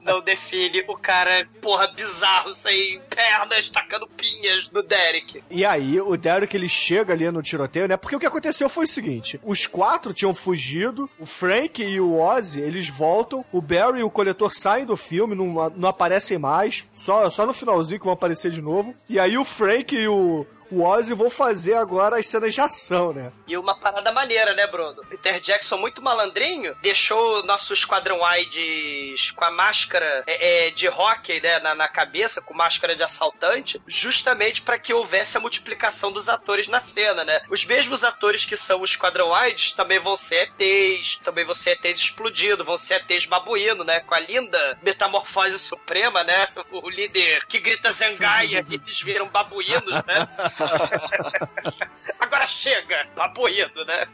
[0.03, 5.43] não define o cara, porra, bizarro, sem pernas, tacando pinhas no Derek.
[5.51, 7.97] E aí, o Derek ele chega ali no tiroteio, né?
[7.97, 12.19] Porque o que aconteceu foi o seguinte: os quatro tinham fugido, o Frank e o
[12.19, 16.89] Ozzy, eles voltam, o Barry e o coletor saem do filme, não, não aparecem mais,
[16.95, 18.95] só, só no finalzinho que vão aparecer de novo.
[19.09, 20.47] E aí o Frank e o.
[20.71, 23.33] O Ozzy vão fazer agora as cenas de ação, né?
[23.47, 25.05] E uma parada maneira, né, Bruno?
[25.07, 30.89] Peter Jackson, muito malandrinho, deixou o nosso esquadrão AIDS com a máscara é, é, de
[30.89, 36.13] hockey, né, na, na cabeça, com máscara de assaltante, justamente para que houvesse a multiplicação
[36.13, 37.43] dos atores na cena, né?
[37.51, 41.73] Os mesmos atores que são o esquadrão AIDS também vão ser ETs, também vão ser
[41.73, 44.01] ETs explodido, vão ser ETs babuíno, né?
[44.01, 46.47] Com a linda metamorfose suprema, né?
[46.71, 50.29] O líder que grita zangaia e eles viram babuínos, né?
[52.21, 54.07] Agora chega, babuíno, né?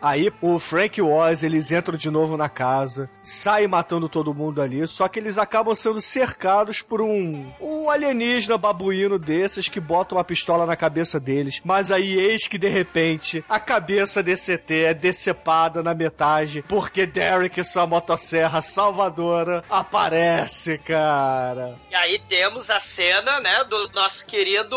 [0.00, 4.34] Aí o Frank e o Oz, eles entram de novo na casa, saem matando todo
[4.34, 9.80] mundo ali, só que eles acabam sendo cercados por um, um alienígena babuíno desses que
[9.80, 11.60] bota uma pistola na cabeça deles.
[11.64, 17.06] Mas aí eis que de repente a cabeça desse ET é decepada na metade, porque
[17.06, 21.76] Derek e sua motosserra salvadora aparece, cara.
[21.90, 24.76] E aí temos a cena, né, do nosso querido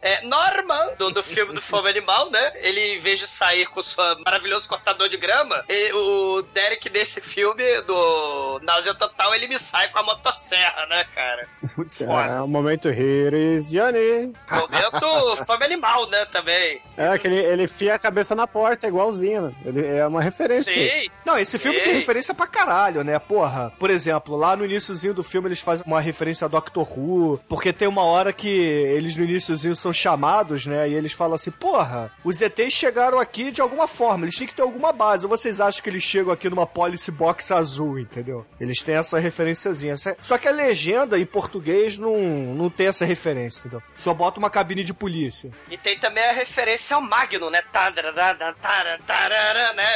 [0.00, 2.52] é, Norman, do, do filme do Fome Animal, né?
[2.56, 7.20] Ele, em vez de sair com sua maravilhoso cortador de grama, e- o Derek nesse
[7.20, 11.48] filme, do Náusea Total, ele me sai com a motosserra, né, cara?
[12.06, 14.32] É o momento Here is Johnny.
[14.50, 16.80] Momento Fome Animal, né, também.
[16.96, 19.54] É, que ele, ele enfia a cabeça na porta, igualzinho.
[19.64, 20.72] Ele, é uma referência.
[20.72, 21.10] Sim.
[21.24, 21.98] Não, esse filme tem Sim.
[22.00, 23.18] referência pra caralho, né?
[23.18, 27.40] Porra, por exemplo, lá no iníciozinho do filme eles fazem uma referência a Doctor Who,
[27.48, 30.88] porque tem uma hora que eles no iníciozinho são chamados, né?
[30.88, 34.54] E eles falam assim, porra, os ETs chegaram aqui de alguma forma, Eles têm que
[34.54, 35.24] ter alguma base.
[35.24, 38.44] Ou vocês acham que eles chegam aqui numa policy box azul, entendeu?
[38.60, 39.94] Eles têm essa referenciazinha.
[39.94, 42.16] Essa- Só que a legenda em português não,
[42.54, 43.82] não tem essa referência, entendeu?
[43.96, 45.50] Só bota uma cabine de polícia.
[45.70, 47.62] E tem também a referência ao Magnum, né?
[47.72, 49.86] Tararara, tararara, tararara, né?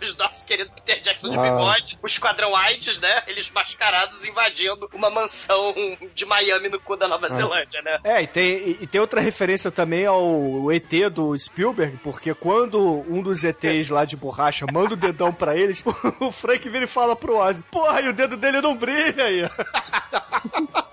[0.00, 1.42] Os nossos queridos Peter Jackson de Ah.
[1.42, 3.22] bigode, o Esquadrão AIDS, né?
[3.26, 5.74] Eles mascarados invadindo uma mansão
[6.14, 7.40] de Miami no cu da Nova Nossa.
[7.42, 7.98] Zelândia, né?
[8.04, 13.04] É, e tem, e- e tem outra referência também ao ET do Spielberg, porque quando
[13.08, 15.82] um dos ETs lá de borracha manda o dedão pra eles,
[16.20, 19.48] o Frank vira e fala pro Ozzy, porra, e o dedo dele não brilha aí.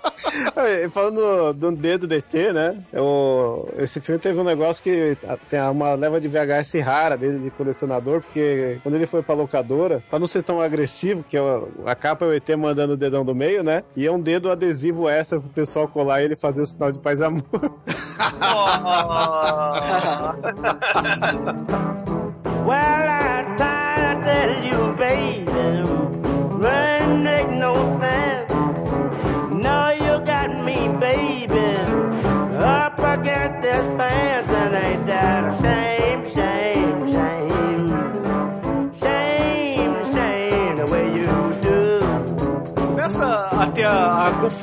[0.56, 2.82] É, Falando do dedo do ET, né?
[2.92, 5.16] Eu, esse filme teve um negócio que
[5.48, 10.02] tem uma leva de VHS rara dele de colecionador, porque quando ele foi pra locadora,
[10.08, 11.40] pra não ser tão agressivo, que é
[11.84, 13.82] a capa é o ET mandando o dedão do meio, né?
[13.96, 17.00] E é um dedo adesivo extra pro pessoal colar e ele fazer o sinal de
[17.00, 17.42] paz e amor.
[22.64, 25.43] Well, I thought I'd tell you, babe.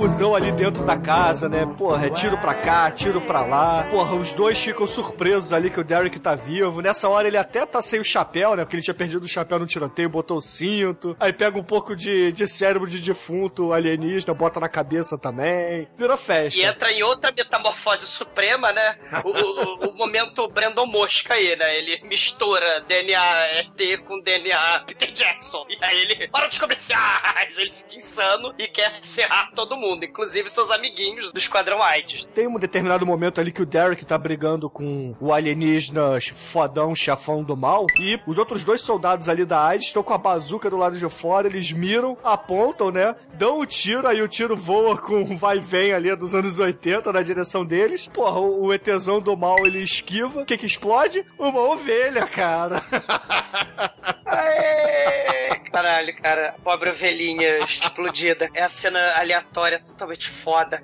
[0.01, 1.63] Confusão ali dentro da casa, né?
[1.77, 3.83] Porra, é tiro pra cá, tiro pra lá.
[3.83, 6.81] Porra, os dois ficam surpresos ali que o Derek tá vivo.
[6.81, 8.63] Nessa hora ele até tá sem o chapéu, né?
[8.63, 11.15] Porque ele tinha perdido o chapéu no tiroteio, botou o cinto.
[11.19, 15.87] Aí pega um pouco de, de cérebro de defunto alienígena, bota na cabeça também.
[15.95, 16.59] Vira festa.
[16.59, 18.95] E entra em outra metamorfose suprema, né?
[19.23, 21.77] O, o- o momento Brandon Mosca aí, né?
[21.77, 23.21] Ele mistura DNA
[23.59, 25.63] ET com DNA Peter Jackson.
[25.69, 27.57] E aí ele, para os comerciais!
[27.59, 32.27] Ele fica insano e quer serrar todo mundo, inclusive seus amiguinhos do Esquadrão AIDS.
[32.33, 37.43] Tem um determinado momento ali que o Derek tá brigando com o alienígena fodão, chefão
[37.43, 37.85] do mal.
[37.99, 41.09] E os outros dois soldados ali da AIDS estão com a bazuca do lado de
[41.09, 41.47] fora.
[41.47, 43.15] Eles miram, apontam, né?
[43.33, 46.59] Dão o tiro, aí o tiro voa com um vai e vem ali dos anos
[46.59, 48.07] 80 na direção deles.
[48.07, 50.41] Porra, o, o ETzão do mal ele esquiva.
[50.41, 51.25] O que que explode?
[51.37, 52.83] Uma ovelha, cara.
[54.25, 55.31] Aê!
[55.71, 56.55] Caralho, cara.
[56.63, 58.49] Pobre ovelhinha explodida.
[58.53, 60.81] É a cena aleatória totalmente foda.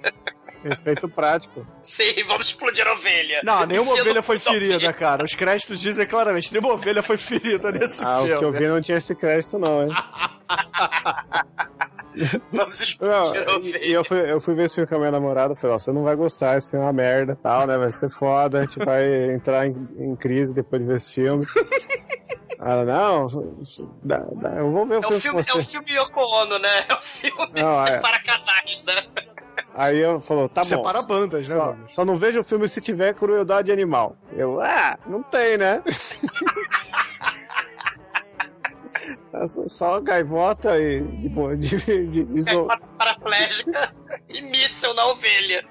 [0.66, 1.66] Efeito prático.
[1.84, 3.42] Sim, vamos explodir a ovelha.
[3.44, 4.94] Não, nenhuma Enfia no ovelha foi ferida, ovelha.
[4.94, 5.24] cara.
[5.24, 8.34] Os créditos dizem claramente: nenhuma ovelha foi ferida nesse Ah, filme.
[8.34, 9.90] o que eu vi não tinha esse crédito, não, hein?
[12.52, 13.86] Vamos Não, explodir a e, ovelha.
[13.86, 15.54] e eu, fui, eu fui ver esse filme com a minha namorada.
[15.54, 17.78] Falei, ó, você não vai gostar, isso é uma merda, tal, né?
[17.78, 21.46] Vai ser foda, a gente vai entrar em, em crise depois de ver esse filme.
[22.60, 23.28] Ela, não,
[24.04, 26.58] dá- dá, eu vou ver o É filme, filme, com é o filme Yoko Ono,
[26.60, 26.86] né?
[26.90, 27.88] É o filme Não, é.
[27.88, 28.96] separa casais, né?
[29.76, 30.66] Aí eu falou, tá bom.
[30.68, 34.16] Separa bandas, né, Só, só não vejo o filme se tiver crueldade animal.
[34.36, 35.84] Eu, ah, não tem, né?
[39.68, 43.94] Só gaivota e de, bo- de, de, de iso- Gaivota paraplégica
[44.30, 45.64] e míssel na ovelha.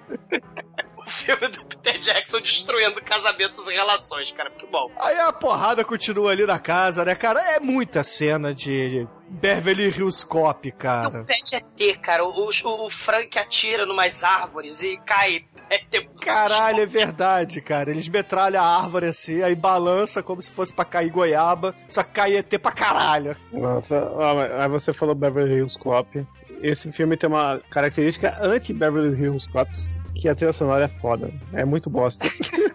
[1.27, 4.49] Filme do Peter Jackson destruindo casamentos e relações, cara.
[4.49, 4.89] Muito bom.
[5.01, 7.41] Aí a porrada continua ali na casa, né, cara?
[7.41, 11.23] É muita cena de Beverly Hills Cop, cara.
[11.23, 12.25] O Pet ET, cara.
[12.25, 15.45] O, o, o Frank atira numas árvores e cai.
[15.69, 15.81] É,
[16.21, 17.91] Caralho, é verdade, cara.
[17.91, 22.13] Eles metralham a árvore assim, aí balança como se fosse pra cair goiaba, só que
[22.13, 23.37] cai ET pra caralho.
[23.53, 24.01] Nossa,
[24.61, 26.25] aí você falou Beverly Hills Cop.
[26.63, 31.31] Esse filme tem uma característica anti-Beverly Hills Cops, que a trilha sonora é foda.
[31.53, 32.27] É muito bosta.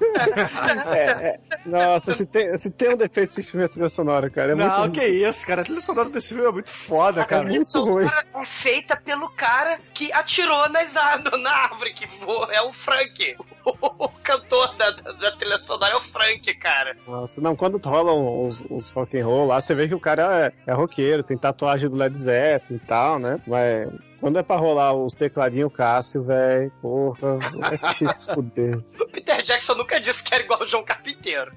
[0.94, 1.40] É, é.
[1.66, 4.52] Nossa, se tem, se tem um defeito desse filme é a trilha sonora, cara.
[4.52, 5.62] É Não, muito que isso, cara.
[5.62, 7.44] A trilha sonora desse filme é muito foda, cara.
[7.44, 8.06] muito Isso ruim.
[8.06, 10.94] é feita pelo cara que atirou nas
[11.42, 12.52] na árvore que voou.
[12.52, 13.36] É o Frank.
[14.01, 16.95] O, cantor da, da, da trilha sonora é o Frank, cara.
[17.07, 20.53] Nossa, não, quando rolam os, os rock and roll lá, você vê que o cara
[20.68, 23.39] é, é roqueiro, tem tatuagem do Led Zeppelin e tal, né?
[23.45, 23.89] Mas
[24.22, 28.78] quando é pra rolar os tecladinhos Cássio, velho, porra, vai se fuder.
[28.99, 31.51] O Peter Jackson nunca disse que era igual o João Carpinteiro.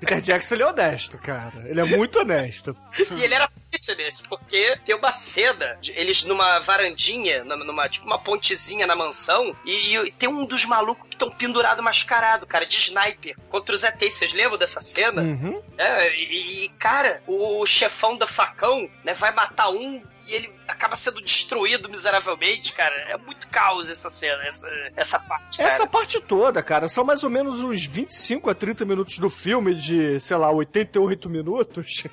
[0.00, 1.64] Peter Jackson, ele é honesto, cara.
[1.68, 2.76] Ele é muito honesto.
[3.16, 8.06] E ele era fitness, porque tem uma cena, de- eles numa varandinha, numa, numa- tipo
[8.06, 12.64] uma pontezinha na mansão, e, e tem um dos malucos que estão pendurado mascarado, cara,
[12.66, 14.14] de sniper, contra os ETs.
[14.14, 15.22] Vocês lembram dessa cena?
[15.22, 15.62] Uhum.
[15.76, 20.96] É, e, e, cara, o chefão do facão, né, vai matar um e ele acaba
[20.96, 22.94] sendo destruído miseravelmente, cara.
[23.08, 25.68] É muito caos essa cena, essa, essa parte, cara.
[25.68, 29.74] Essa parte toda, cara, são mais ou menos uns 25 a 30 minutos do filme
[29.74, 32.04] de, sei lá, 88 minutos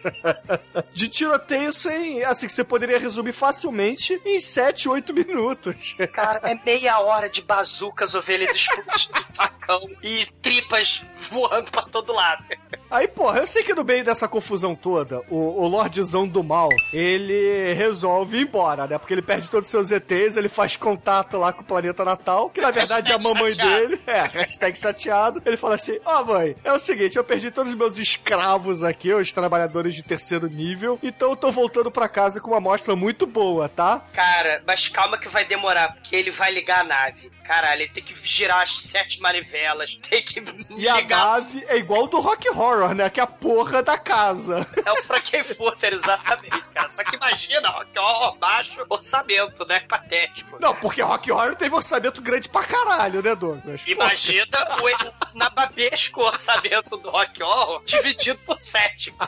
[0.94, 5.96] de tiroteio sem, assim, que você poderia resumir facilmente em 7, 8 minutos.
[6.14, 12.14] Cara, é meia hora de bazucas, ovelhas explodindo, facão facão e tripas voando pra todo
[12.14, 12.46] lado.
[12.90, 16.70] Aí, porra, eu sei que no meio dessa confusão toda, o, o Lordzão do Mal,
[16.94, 18.98] ele resolve ir embora, né?
[18.98, 22.50] Porque ele perde todos os seus ETs, ele faz contato lá com o planeta natal,
[22.50, 23.88] que na verdade é a mamãe chateado.
[23.88, 24.02] dele.
[24.08, 25.42] É, hashtag chateado.
[25.46, 29.14] Ele fala assim, ó mãe, é o seguinte, eu perdi todos os meus escravos aqui,
[29.14, 33.26] os trabalhadores de terceiro nível, então eu tô voltando pra casa com uma amostra muito
[33.26, 34.04] boa, tá?
[34.14, 37.32] Cara, mas calma que vai demorar, porque ele vai ligar a nave.
[37.46, 40.44] Caralho, ele tem que girar as sete manivelas, tem que
[40.76, 41.26] E a ligar.
[41.26, 43.10] nave é igual do Rock Horror, né?
[43.10, 44.66] Que é a porra da casa.
[44.86, 46.88] É o Frankenfurter, exatamente, cara.
[46.90, 49.80] Só que imagina, Rock Horror baixo orçamento, né?
[49.82, 50.58] Patético.
[50.60, 53.84] Não, porque Rock Horror teve orçamento grande pra caralho, né, Douglas?
[53.88, 54.46] Imagina
[54.82, 59.16] o nababesco orçamento do Rock Horror dividido por sete.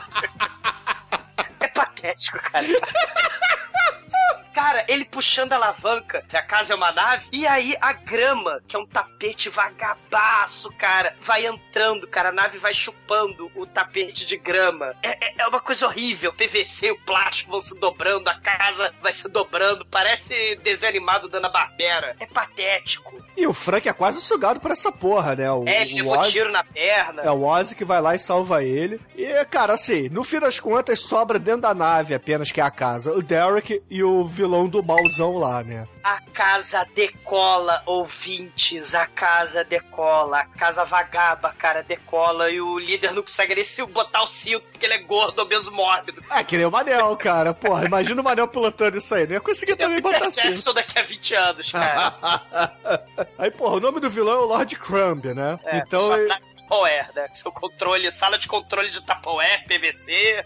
[1.60, 2.66] É patético, cara.
[4.52, 8.60] Cara, ele puxando a alavanca, que a casa é uma nave, e aí a grama,
[8.66, 14.26] que é um tapete vagabaço, cara, vai entrando, cara, a nave vai chupando o tapete
[14.26, 14.94] de grama.
[15.02, 16.32] É, é- é uma coisa horrível.
[16.32, 21.38] PVC, o plástico vão se dobrando, a casa vai se dobrando, parece desenho animado da
[21.38, 22.16] Ana Barbera.
[22.20, 23.18] É patético.
[23.36, 25.50] E o Frank é quase sugado por essa porra, né?
[25.52, 27.22] O, É, ele o levou Ozzy- tiro na perna.
[27.22, 29.00] É o Ozzy que vai lá e salva ele.
[29.16, 32.70] E, cara, assim, no fim das contas, sobra dentro da nave apenas, que é a
[32.70, 35.86] casa, o Derek e o vilão do malzão lá, né?
[36.02, 38.94] A casa decola, ouvintes.
[38.94, 40.38] A casa decola.
[40.40, 42.50] A casa vagaba, cara, decola.
[42.50, 45.70] E o líder não consegue nem se botar o cinto porque ele é gordo, obeso
[45.72, 46.22] mórbido.
[46.30, 47.52] É, que nem o Manel, cara.
[47.52, 49.26] Porra, imagina o Manel pilotando isso aí.
[49.26, 50.40] Não ia conseguir também botar assim.
[50.42, 52.14] Jackson daqui a 20 anos, cara.
[53.38, 55.58] Aí, porra, o nome do vilão é o Lord Crumb, né?
[55.64, 56.00] É, então.
[56.00, 56.38] só ele- tá
[56.68, 57.28] Tupperware, né?
[57.34, 60.44] Seu controle, sala de controle de Tupperware, PVC.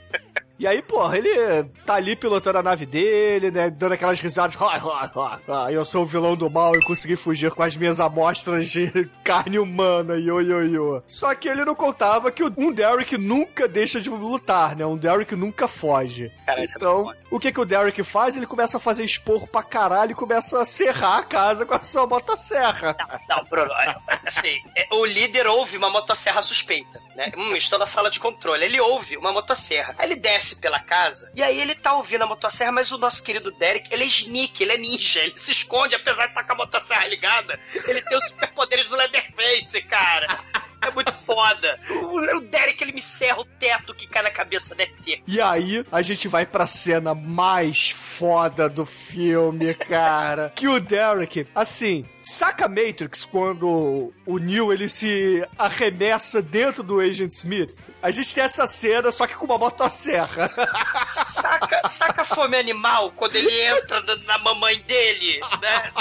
[0.62, 3.68] E aí, porra, ele tá ali pilotando a nave dele, né?
[3.68, 4.54] Dando aquelas risadas.
[4.62, 7.76] "Ha, ha, ha, ha, Eu sou o vilão do mal e consegui fugir com as
[7.76, 10.14] minhas amostras de carne humana.
[10.14, 11.02] Yo, yo, yo.
[11.04, 14.86] Só que ele não contava que um Derek nunca deixa de lutar, né?
[14.86, 16.30] Um Derek nunca foge.
[16.46, 18.36] Cara, é então, o que que o Derek faz?
[18.36, 21.80] Ele começa a fazer esporro pra caralho e começa a serrar a casa com a
[21.80, 22.96] sua motosserra.
[23.28, 27.32] Não, Bruno, olha, assim, é, o líder ouve uma motosserra suspeita, né?
[27.36, 28.64] Hum, estou na sala de controle.
[28.64, 29.94] Ele ouve uma motosserra.
[29.98, 33.22] Aí ele desce pela casa e aí ele tá ouvindo a motosserra, mas o nosso
[33.22, 36.52] querido Derek, ele é sneak, ele é ninja, ele se esconde, apesar de estar com
[36.52, 37.58] a motosserra ligada.
[37.86, 40.38] Ele tem os superpoderes do Leatherface, cara.
[40.82, 41.78] É muito foda.
[41.88, 45.22] O, o Derek, ele me serra o teto que cai na cabeça deve ter.
[45.28, 50.52] E aí, a gente vai pra cena mais foda do filme, cara.
[50.56, 57.32] que o Derek, assim, saca Matrix quando o Neo ele se arremessa dentro do Agent
[57.32, 57.88] Smith?
[58.02, 60.50] A gente tem essa cena, só que com uma motosserra.
[61.02, 65.92] Saca, saca a fome animal quando ele entra na, mamãe dele, né?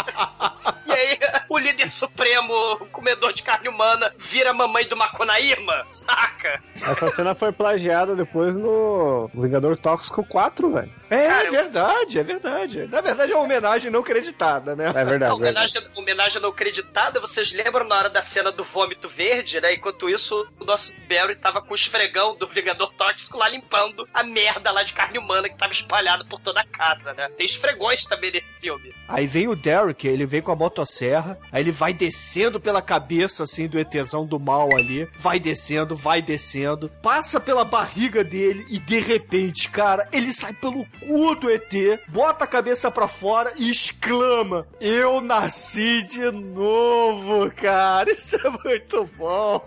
[0.85, 1.19] E aí
[1.49, 6.61] o líder supremo, o comedor de carne humana, vira a mamãe do Macunaíma, saca?
[6.75, 10.91] Essa cena foi plagiada depois no Vingador Tóxico 4, velho.
[11.09, 12.87] É, é verdade, é verdade.
[12.87, 14.85] Na verdade, é uma homenagem não creditada, né?
[14.85, 15.03] É verdade.
[15.03, 15.33] A verdade.
[15.33, 19.73] homenagem, homenagem não acreditada, vocês lembram na hora da cena do vômito verde, né?
[19.73, 24.23] Enquanto isso, o nosso Barry tava com o esfregão do Vingador Tóxico lá limpando a
[24.23, 27.29] merda lá de carne humana que tava espalhada por toda a casa, né?
[27.37, 28.93] Tem esfregões também nesse filme.
[29.07, 33.43] Aí vem o Derek, ele vem com a motosserra, aí ele vai descendo pela cabeça,
[33.43, 38.79] assim, do ETzão do mal ali, vai descendo, vai descendo, passa pela barriga dele e
[38.79, 41.73] de repente, cara, ele sai pelo cu do ET,
[42.07, 48.11] bota a cabeça pra fora e exclama: Eu nasci de novo, cara.
[48.11, 49.61] Isso é muito bom.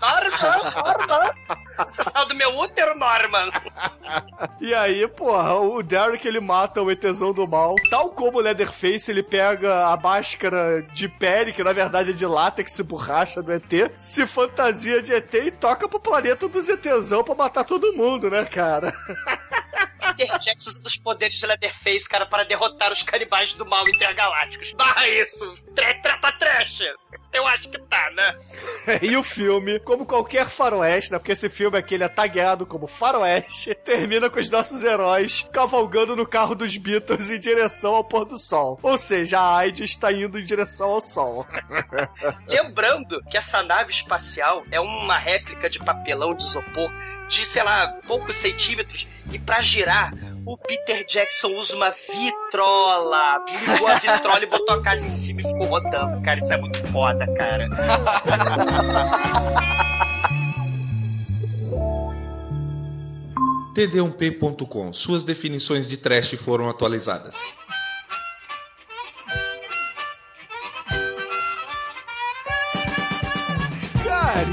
[0.00, 1.34] Norman, Norman!
[1.78, 3.50] Você saiu do meu útero, Norman!
[4.60, 7.74] E aí, porra, o Derek ele mata o ETzão do mal.
[7.90, 12.26] Tal como o Leatherface, ele pega a máscara de pele, que na verdade é de
[12.26, 17.22] látex e borracha do ET, se fantasia de ET e toca pro planeta dos ETzão
[17.22, 18.92] pra matar todo mundo, né, cara?
[20.16, 24.72] Peter Jackson usa dos poderes de Leatherface, cara, para derrotar os canibais do mal intergalácticos.
[24.72, 25.52] Barra isso!
[25.74, 26.82] Tre trepa trash!
[27.32, 28.38] Eu acho que tá, né?
[29.02, 31.18] e o filme, como qualquer faroeste, né?
[31.18, 36.16] Porque esse filme aqui ele é tagueado como faroeste, termina com os nossos heróis cavalgando
[36.16, 38.78] no carro dos Beatles em direção ao pôr do sol.
[38.82, 41.46] Ou seja, a AIDS está indo em direção ao sol.
[42.48, 46.90] Lembrando que essa nave espacial é uma réplica de papelão de isopor
[47.28, 49.06] de, sei lá, poucos centímetros.
[49.32, 50.12] E pra girar,
[50.44, 53.44] o Peter Jackson usa uma vitrola.
[53.66, 56.22] Ligou a vitrola e botou a casa em cima e ficou rodando.
[56.22, 57.68] Cara, isso é muito foda, cara.
[63.74, 64.92] td1p.com.
[64.92, 67.36] Suas definições de trash foram atualizadas.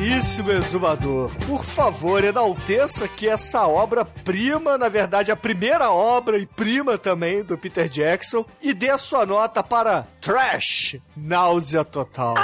[0.04, 6.98] Caríssimo exumador, por favor, enalteça que essa obra-prima, na verdade, a primeira obra e prima
[6.98, 12.34] também do Peter Jackson, e dê a sua nota para Trash, náusea total.
[12.34, 12.42] Né,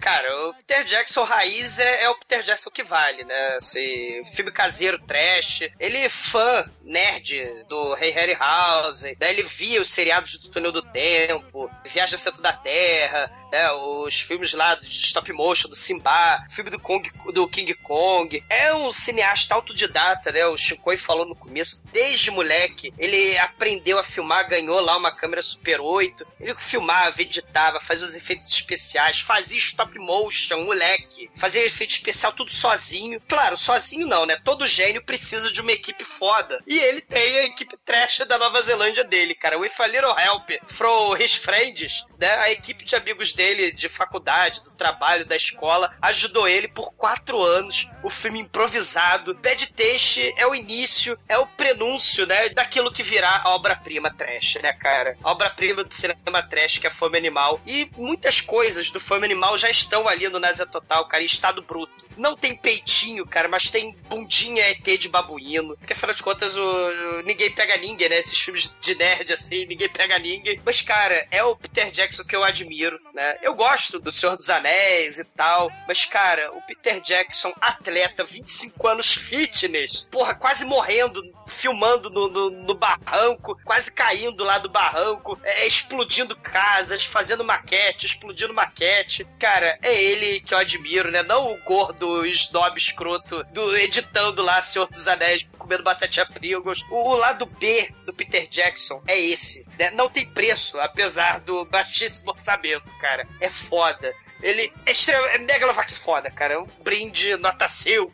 [0.00, 3.56] cara, o Peter Jackson raiz é, é o Peter Jackson que vale, né?
[3.58, 5.62] Esse filme caseiro trash.
[5.78, 9.30] Ele é fã nerd do Rei Harryhausen, né?
[9.30, 13.70] Ele via os seriados do Túnel do Tempo, Viagem ao Centro da Terra, né?
[13.72, 18.42] Os filmes lá de stop motion do Simba, filme do, Kong, do King Kong.
[18.48, 20.46] É um cineasta autodidata, né?
[20.46, 25.42] O Shinkoi falou no começo, desde moleque, ele aprendeu a filmar, ganhou lá uma câmera
[25.42, 26.26] Super 8.
[26.40, 31.30] Ele filmava, editava, fazia os efeitos especiais, fazia stop motion, moleque.
[31.36, 33.20] Fazia efeito especial tudo sozinho.
[33.28, 34.36] Claro, sozinho não, né?
[34.44, 36.60] Todo gênio precisa de uma equipe foda.
[36.66, 39.58] E ele tem a equipe trash da Nova Zelândia dele, cara.
[39.58, 42.36] With a little help from his friends, né?
[42.36, 47.40] A equipe de amigos dele de faculdade, do trabalho, da escola, ajudou ele por quatro
[47.40, 47.88] anos.
[48.02, 49.34] O filme improvisado.
[49.34, 52.48] Bad Taste é o início, é o prenúncio, né?
[52.50, 55.16] Daquilo que virá a obra-prima trash, né, cara?
[55.22, 57.60] A obra-prima do cinema trash, que é Fome Animal.
[57.66, 61.62] E muitas coisas do Fome Animal já estão ali no Nazé Total, cara, em estado
[61.62, 62.04] bruto.
[62.20, 65.74] Não tem peitinho, cara, mas tem bundinha ET de babuíno.
[65.78, 68.18] Porque afinal de contas, o, o- ninguém pega ninguém, né?
[68.18, 70.60] Esses filmes de nerd assim, ninguém pega ninguém.
[70.64, 73.38] Mas, cara, é o Peter Jackson que eu admiro, né?
[73.40, 75.70] Eu gosto do Senhor dos Anéis e tal.
[75.88, 82.50] Mas, cara, o Peter Jackson, atleta, 25 anos fitness, porra, quase morrendo, filmando no, no,
[82.50, 89.26] no barranco, quase caindo lá do barranco, é, explodindo casas, fazendo maquete, explodindo maquete.
[89.38, 91.22] Cara, é ele que eu admiro, né?
[91.22, 96.82] Não o gordo snob escroto do editando lá Senhor dos Anéis, comendo batatinha Pringles.
[96.90, 99.90] O, o lado B do Peter Jackson é esse, né?
[99.90, 103.26] Não tem preço, apesar do baixíssimo orçamento, cara.
[103.40, 104.12] É foda.
[104.42, 106.54] Ele é, extrema, é Megalovax foda, cara.
[106.54, 108.12] É um brinde nota 5.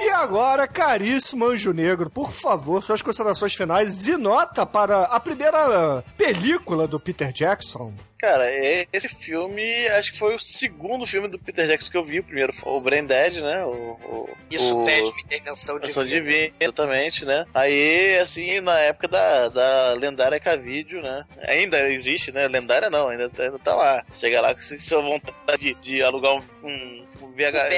[0.00, 6.02] E agora, caríssimo Anjo Negro, por favor, suas considerações finais e nota para a primeira
[6.16, 7.94] película do Peter Jackson.
[8.18, 8.46] Cara,
[8.92, 12.18] esse filme, acho que foi o segundo filme do Peter Jackson que eu vi.
[12.18, 13.64] O primeiro foi o Brain Dead, né?
[13.64, 17.46] O, o- Isso o- pede uma intervenção de Ação divina, exatamente, né?
[17.54, 21.24] Aí, assim, na época da, da lendária K-Video, né?
[21.46, 22.48] Ainda existe, né?
[22.48, 24.04] Lendária não, ainda, tá- ainda tá lá.
[24.10, 27.68] Chega lá com sua vontade de, de alugar um, um, um VH.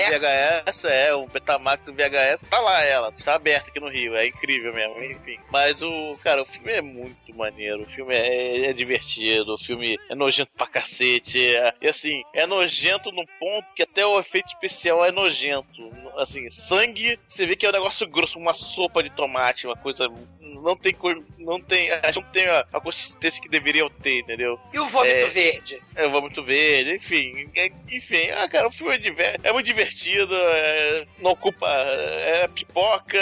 [0.65, 3.13] VHS, é, um Betamax do VHS, tá lá ela.
[3.25, 5.39] Tá aberta aqui no Rio, é incrível mesmo, enfim.
[5.51, 9.99] Mas o, cara, o filme é muito maneiro, o filme é, é divertido, o filme
[10.09, 14.49] é nojento pra cacete, é- e assim, é nojento num ponto que até o efeito
[14.49, 15.91] especial é nojento.
[16.17, 20.09] Assim, sangue, você vê que é um negócio grosso, uma sopa de tomate, uma coisa.
[20.41, 21.23] Não tem cor.
[21.39, 21.91] Não tem.
[21.91, 24.59] Acho que não tem a, a consistência que deveriam ter, entendeu?
[24.73, 25.25] E o vômito É.
[25.27, 25.81] verde?
[25.97, 27.49] É o vômito verde, enfim.
[27.57, 31.67] é- enfim, ah, cara, o filme é, diver- é muito divertido, é- não ocupa.
[31.69, 33.19] É pipoca,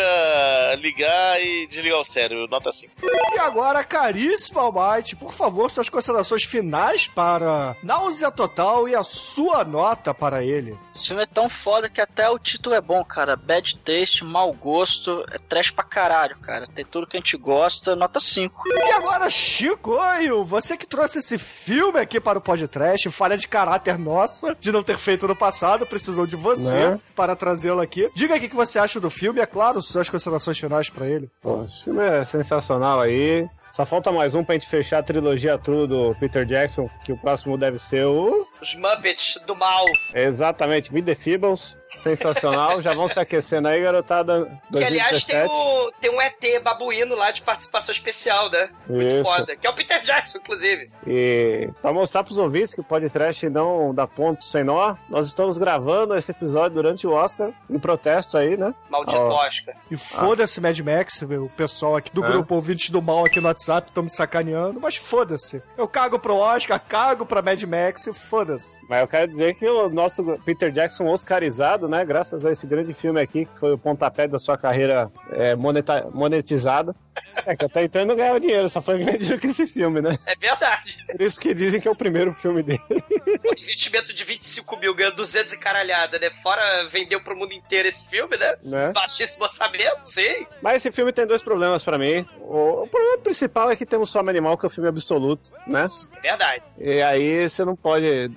[0.79, 2.93] ligar e desligar o cérebro, nota 5.
[3.35, 9.65] E agora, caríssimo Almighty, por favor, suas considerações finais para Náusea Total e a sua
[9.65, 10.77] nota para ele.
[10.95, 13.37] Esse filme é tão foda que até o título é bom, cara.
[13.37, 16.67] Bad taste, mau gosto, é trash pra caralho, cara.
[16.75, 18.63] Tem tudo que a gente gosta, nota 5.
[18.67, 23.99] E agora, Chicoio, você que trouxe esse filme aqui para o podcast, falha de caráter
[23.99, 27.01] nossa, de não ter feito no passado, precisou de você Né?
[27.15, 28.09] para trazê-lo aqui.
[28.15, 31.31] Diga aí o que você acha do filme, é claro, suas considerações finais para ele.
[31.43, 33.47] Pô, esse filme é sensacional aí.
[33.71, 37.17] Só falta mais um pra gente fechar a trilogia true do Peter Jackson, que o
[37.19, 38.47] próximo deve ser o.
[38.61, 39.85] Os Muppets do mal.
[40.15, 41.79] Exatamente, Meet the Feebles.
[41.97, 42.81] Sensacional.
[42.81, 44.47] Já vão se aquecendo aí, garotada.
[44.73, 45.49] Que aliás tem, 2017.
[45.55, 48.71] o, tem um ET babuíno lá de participação especial, né?
[48.89, 49.25] Muito Isso.
[49.25, 49.57] foda.
[49.57, 50.91] Que é o Peter Jackson, inclusive.
[51.07, 55.57] E pra mostrar pros ouvintes que o podcast não dá ponto sem nó, nós estamos
[55.59, 58.75] gravando esse episódio durante o Oscar, em protesto aí, né?
[58.91, 59.75] Maldito Ó, Oscar.
[59.91, 62.29] E foda-se Mad Max, o pessoal aqui do É.
[62.29, 65.61] grupo Ouvintes do Mal aqui no WhatsApp estão me sacaneando, mas foda-se.
[65.77, 68.79] Eu cago pro Oscar, cago pra Mad Max e foda-se.
[68.89, 72.05] Mas eu quero dizer que o nosso Peter Jackson oscarizado, né?
[72.05, 76.95] Graças a esse grande filme aqui, que foi o pontapé da sua carreira é, monetizada.
[77.45, 80.17] É que até então não ganhava dinheiro, só foi ganhar dinheiro com esse filme, né?
[80.25, 81.05] É verdade.
[81.07, 82.81] Por isso que dizem que é o primeiro filme dele.
[82.89, 86.31] Um investimento de 25 mil ganhando 200 e caralhada, né?
[86.43, 88.55] Fora vendeu pro mundo inteiro esse filme, né?
[88.63, 88.93] Né?
[88.93, 90.47] Baixíssimo orçamento, sim.
[90.63, 92.27] Mas esse filme tem dois problemas pra mim.
[92.41, 95.87] O, o problema principal é que temos Fome Animal, que é o filme absoluto, né?
[96.23, 96.63] É verdade.
[96.79, 98.31] E aí você não pode.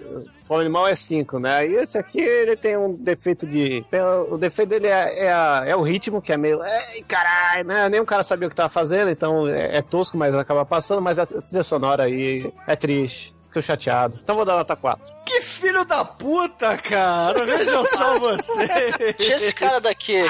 [0.47, 1.67] Fome Animal é 5, né?
[1.67, 3.85] E esse aqui ele tem um defeito de.
[4.29, 6.59] O defeito dele é, é, a- é o ritmo, que é meio.
[6.63, 7.89] Ei, caralho, né?
[7.89, 11.01] Nem o cara sabia o que tava fazendo, então é, é tosco, mas acaba passando.
[11.01, 13.33] Mas a trilha sonora aí é triste.
[13.51, 14.17] Fico chateado.
[14.23, 15.13] Então vou dar nota 4.
[15.25, 17.45] Que filhos da puta, cara.
[17.45, 18.95] Vejam só vocês.
[19.17, 20.23] Tinha esse cara daqui.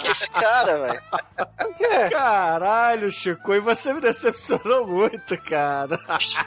[0.00, 1.02] Que esse cara, velho.
[2.08, 5.98] Caralho, Chico, e você me decepcionou muito, cara.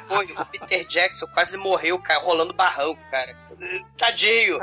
[0.10, 3.36] Oi, o Peter Jackson quase morreu, cara, rolando barranco, cara.
[3.97, 4.58] Tadinho.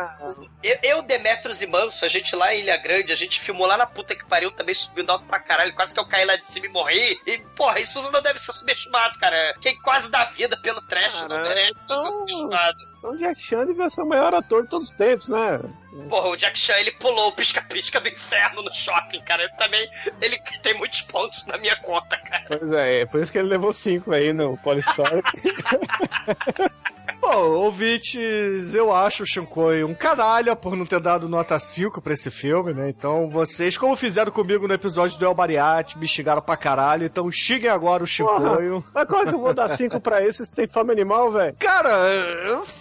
[0.62, 3.76] Eu, eu, Demetrios e Manso, a gente lá em Ilha Grande, a gente filmou lá
[3.76, 6.46] na puta que pariu, também subindo alto pra caralho, quase que eu caí lá de
[6.46, 7.20] cima e morri.
[7.26, 9.54] E, porra, isso não deve ser subestimado, cara.
[9.60, 12.78] Quem quase dá vida pelo trash não merece ser subestimado.
[12.98, 15.60] Então Jack Chan devia ser o maior ator de todos os tempos, né?
[16.08, 19.44] Porra, o Jack Chan, ele pulou o pisca-pisca do inferno no shopping, cara.
[19.44, 22.44] Ele também, ele tem muitos pontos na minha conta, cara.
[22.46, 25.22] Pois é, é por isso que ele levou cinco aí no Polystorm.
[27.28, 32.12] Bom, ouvintes, eu acho o Shinkoi um canalha por não ter dado nota 5 pra
[32.12, 32.88] esse filme, né?
[32.88, 37.28] Então vocês, como fizeram comigo no episódio do El Mariachi, me xingaram pra caralho, então
[37.32, 38.80] xinguem agora o Shinkoi.
[38.94, 41.56] Mas como é que eu vou dar 5 pra esse se tem fome animal, velho?
[41.58, 41.90] Cara,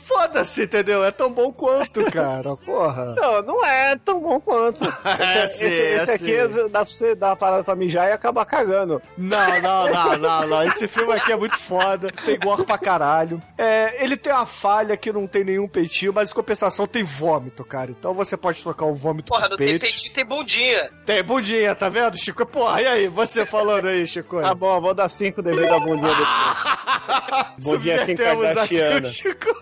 [0.05, 1.03] foda-se, entendeu?
[1.03, 3.15] É tão bom quanto, cara, porra.
[3.15, 4.85] Não, não é tão bom quanto.
[4.85, 6.69] Esse, É, sim, esse, é, esse aqui sim.
[6.69, 9.01] dá pra você dar uma parada pra mijar e acabar cagando.
[9.17, 10.63] Não, não, não, não, não.
[10.63, 12.11] Esse filme aqui é muito foda.
[12.23, 13.41] Tem gore pra caralho.
[13.57, 17.63] É, ele tem uma falha que não tem nenhum peitinho, mas em compensação tem vômito,
[17.63, 17.91] cara.
[17.91, 19.81] Então você pode trocar o vômito Porra, por não tem peito.
[19.81, 20.91] peitinho, tem bundinha.
[21.05, 22.45] Tem bundinha, tá vendo, Chico?
[22.45, 23.07] Porra, e aí?
[23.07, 24.41] Você falando aí, Chico?
[24.41, 26.27] Tá bom, eu vou dar 5 devido à bundinha dele.
[27.61, 29.07] bundinha Kim Subvertemos aqui Kardashiana.
[29.07, 29.55] o Chico.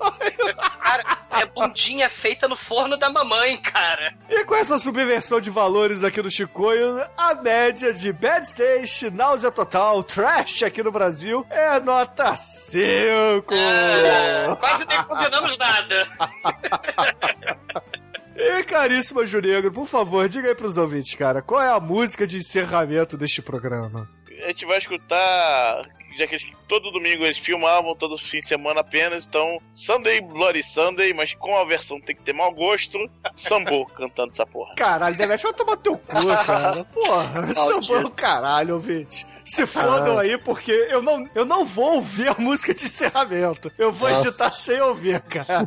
[0.84, 4.13] Cara, é bundinha feita no forno da mamãe, cara.
[4.30, 9.49] E com essa subversão de valores aqui do Chicoio, a média de Bad Stage, náusea
[9.51, 13.53] total, trash aqui no Brasil é nota 5.
[13.53, 16.09] É, quase nem combinamos nada.
[18.36, 22.38] E caríssima Junegro, por favor, diga aí pros ouvintes, cara, qual é a música de
[22.38, 24.09] encerramento deste programa?
[24.43, 25.88] A gente vai escutar.
[26.18, 26.38] Já que
[26.68, 29.28] todo domingo eles filmavam, todo fim de semana apenas.
[29.28, 32.97] Então, Sunday Bloody Sunday, mas com a versão tem que ter mau gosto.
[33.36, 34.74] Sambo cantando essa porra.
[34.76, 36.84] Caralho, Demet, vai tomar teu cu, cara.
[36.93, 39.28] Porra, são bom caralho, ouvinte.
[39.45, 43.71] Se fodam aí, porque eu não, eu não vou ouvir a música de encerramento.
[43.77, 44.27] Eu vou Nossa.
[44.27, 45.63] editar sem ouvir, cara.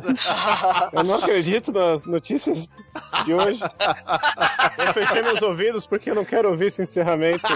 [0.91, 2.69] Eu não acredito nas notícias
[3.25, 3.61] de hoje.
[4.77, 7.47] Eu fechei meus ouvidos porque eu não quero ouvir esse encerramento.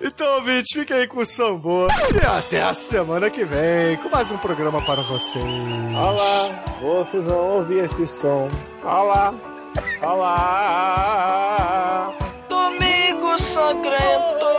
[0.00, 1.86] Então, ouvinte, fiquem aí com o Sambo.
[2.14, 5.44] E até a semana que vem com mais um programa para vocês.
[5.44, 8.48] Olá, vocês vão ouvir esse som.
[8.82, 9.34] Olá,
[10.02, 11.34] olá.
[13.54, 14.50] Sangrento.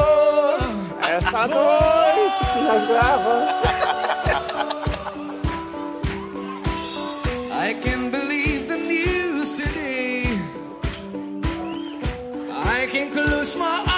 [1.06, 2.84] Essa noite que nós.
[7.52, 10.40] I can believe the news today.
[12.64, 13.95] I can close my eyes,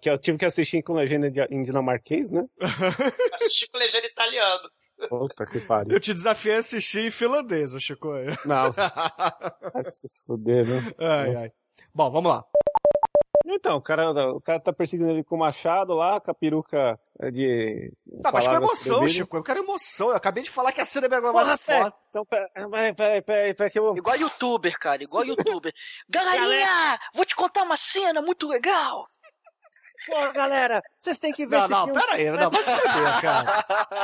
[0.00, 2.44] que eu tive que assistir com legenda em dinamarquês, né?
[3.32, 4.70] Assisti com legenda italiano.
[5.08, 5.92] Puta que pariu.
[5.92, 8.08] Eu te desafiei a assistir em finlandês, ô Chico.
[8.46, 8.70] Não.
[9.72, 10.94] Vai se fuder, né?
[10.98, 11.52] Ai, ai.
[11.94, 12.44] Bom, vamos lá.
[13.48, 16.98] Então, o cara, o cara tá perseguindo ele com o machado lá, com a peruca
[17.32, 17.92] de.
[18.20, 19.06] Tá, mas com emoção.
[19.06, 19.36] Chico.
[19.36, 20.10] Eu quero emoção.
[20.10, 21.92] Eu acabei de falar que a cena é mais foda.
[22.08, 23.96] Então, peraí, peraí, peraí, peraí, peraí, que eu vou.
[23.96, 25.72] Igual youtuber, cara, igual youtuber.
[26.08, 29.06] Galerinha, vou te contar uma cena muito legal.
[30.06, 32.00] Pô, galera, vocês têm que ver Não, esse não, filme.
[32.00, 33.62] pera aí, não, vai se fuder, cara.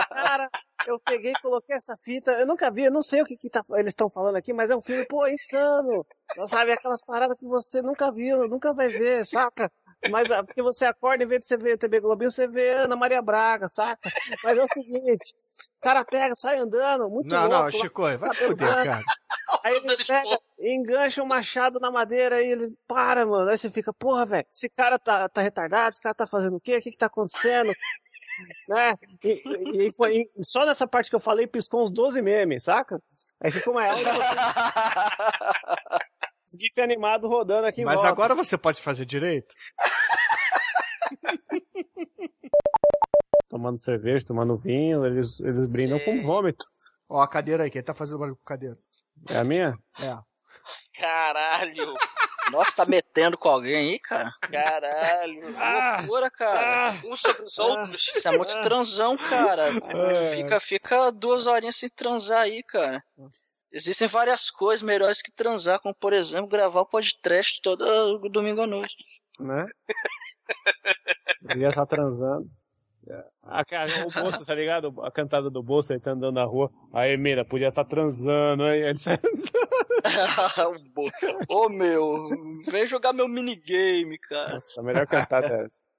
[0.09, 0.51] Cara,
[0.87, 3.63] eu peguei, coloquei essa fita, eu nunca vi, eu não sei o que, que tá-
[3.75, 6.05] eles estão falando aqui, mas é um filme, pô, insano.
[6.47, 9.71] Sabe, aquelas paradas que você nunca viu, nunca vai ver, saca?
[10.11, 12.97] Mas ah, porque você acorda, em vez de você ver TV Globinho, você vê Ana
[12.97, 14.11] Maria Braga, saca?
[14.43, 15.33] Mas é o seguinte,
[15.77, 17.55] o cara pega, sai andando, muito Não, louco.
[17.55, 19.03] não, lá, Chico, vai se cabelo fuder, cara.
[19.63, 23.51] Aí ele pega, engancha um machado na madeira e ele para, mano.
[23.51, 26.61] Aí você fica, porra, velho, esse cara tá, tá retardado, esse cara tá fazendo o
[26.61, 26.77] quê?
[26.77, 27.73] O que que tá acontecendo?
[28.69, 28.95] né?
[29.25, 32.65] E, e- e foi- e só nessa parte que eu falei piscou uns 12 memes,
[32.65, 33.01] saca?
[33.43, 34.35] Aí ficou uma aula de você.
[36.47, 38.09] Os GIF animados rodando aqui em Mas volta.
[38.11, 39.55] agora você pode fazer direito?
[43.49, 46.65] Tomando cerveja, tomando vinho, eles, eles brindam com vômito.
[47.09, 48.79] Ó, a cadeira aí, quem tá fazendo barulho com a cadeira?
[49.31, 49.77] É a minha?
[50.03, 50.19] É.
[50.95, 51.95] Caralho.
[52.51, 54.33] Nossa, tá metendo com alguém aí, cara?
[54.41, 55.41] Caralho.
[55.59, 56.91] Ah, Loucura, cara.
[57.05, 58.09] Uns sobre os outros.
[58.15, 59.69] Isso é muito transão, cara.
[59.69, 60.37] É.
[60.37, 63.03] Fica, fica duas horinhas sem transar aí, cara.
[63.73, 68.67] Existem várias coisas melhores que transar, como por exemplo gravar o podcast todo domingo à
[68.67, 68.95] noite.
[69.41, 69.67] Né?
[71.49, 72.51] Ele já tá transando.
[73.43, 74.95] A cara, o bolso, tá ligado?
[75.03, 76.71] A cantada do bolso, ele tá andando na rua.
[76.93, 78.99] Aí, mira, podia estar transando, aí ele
[81.49, 82.15] Ô meu,
[82.67, 84.55] vem jogar meu minigame, cara.
[84.55, 85.92] Nossa, a melhor cantada é essa.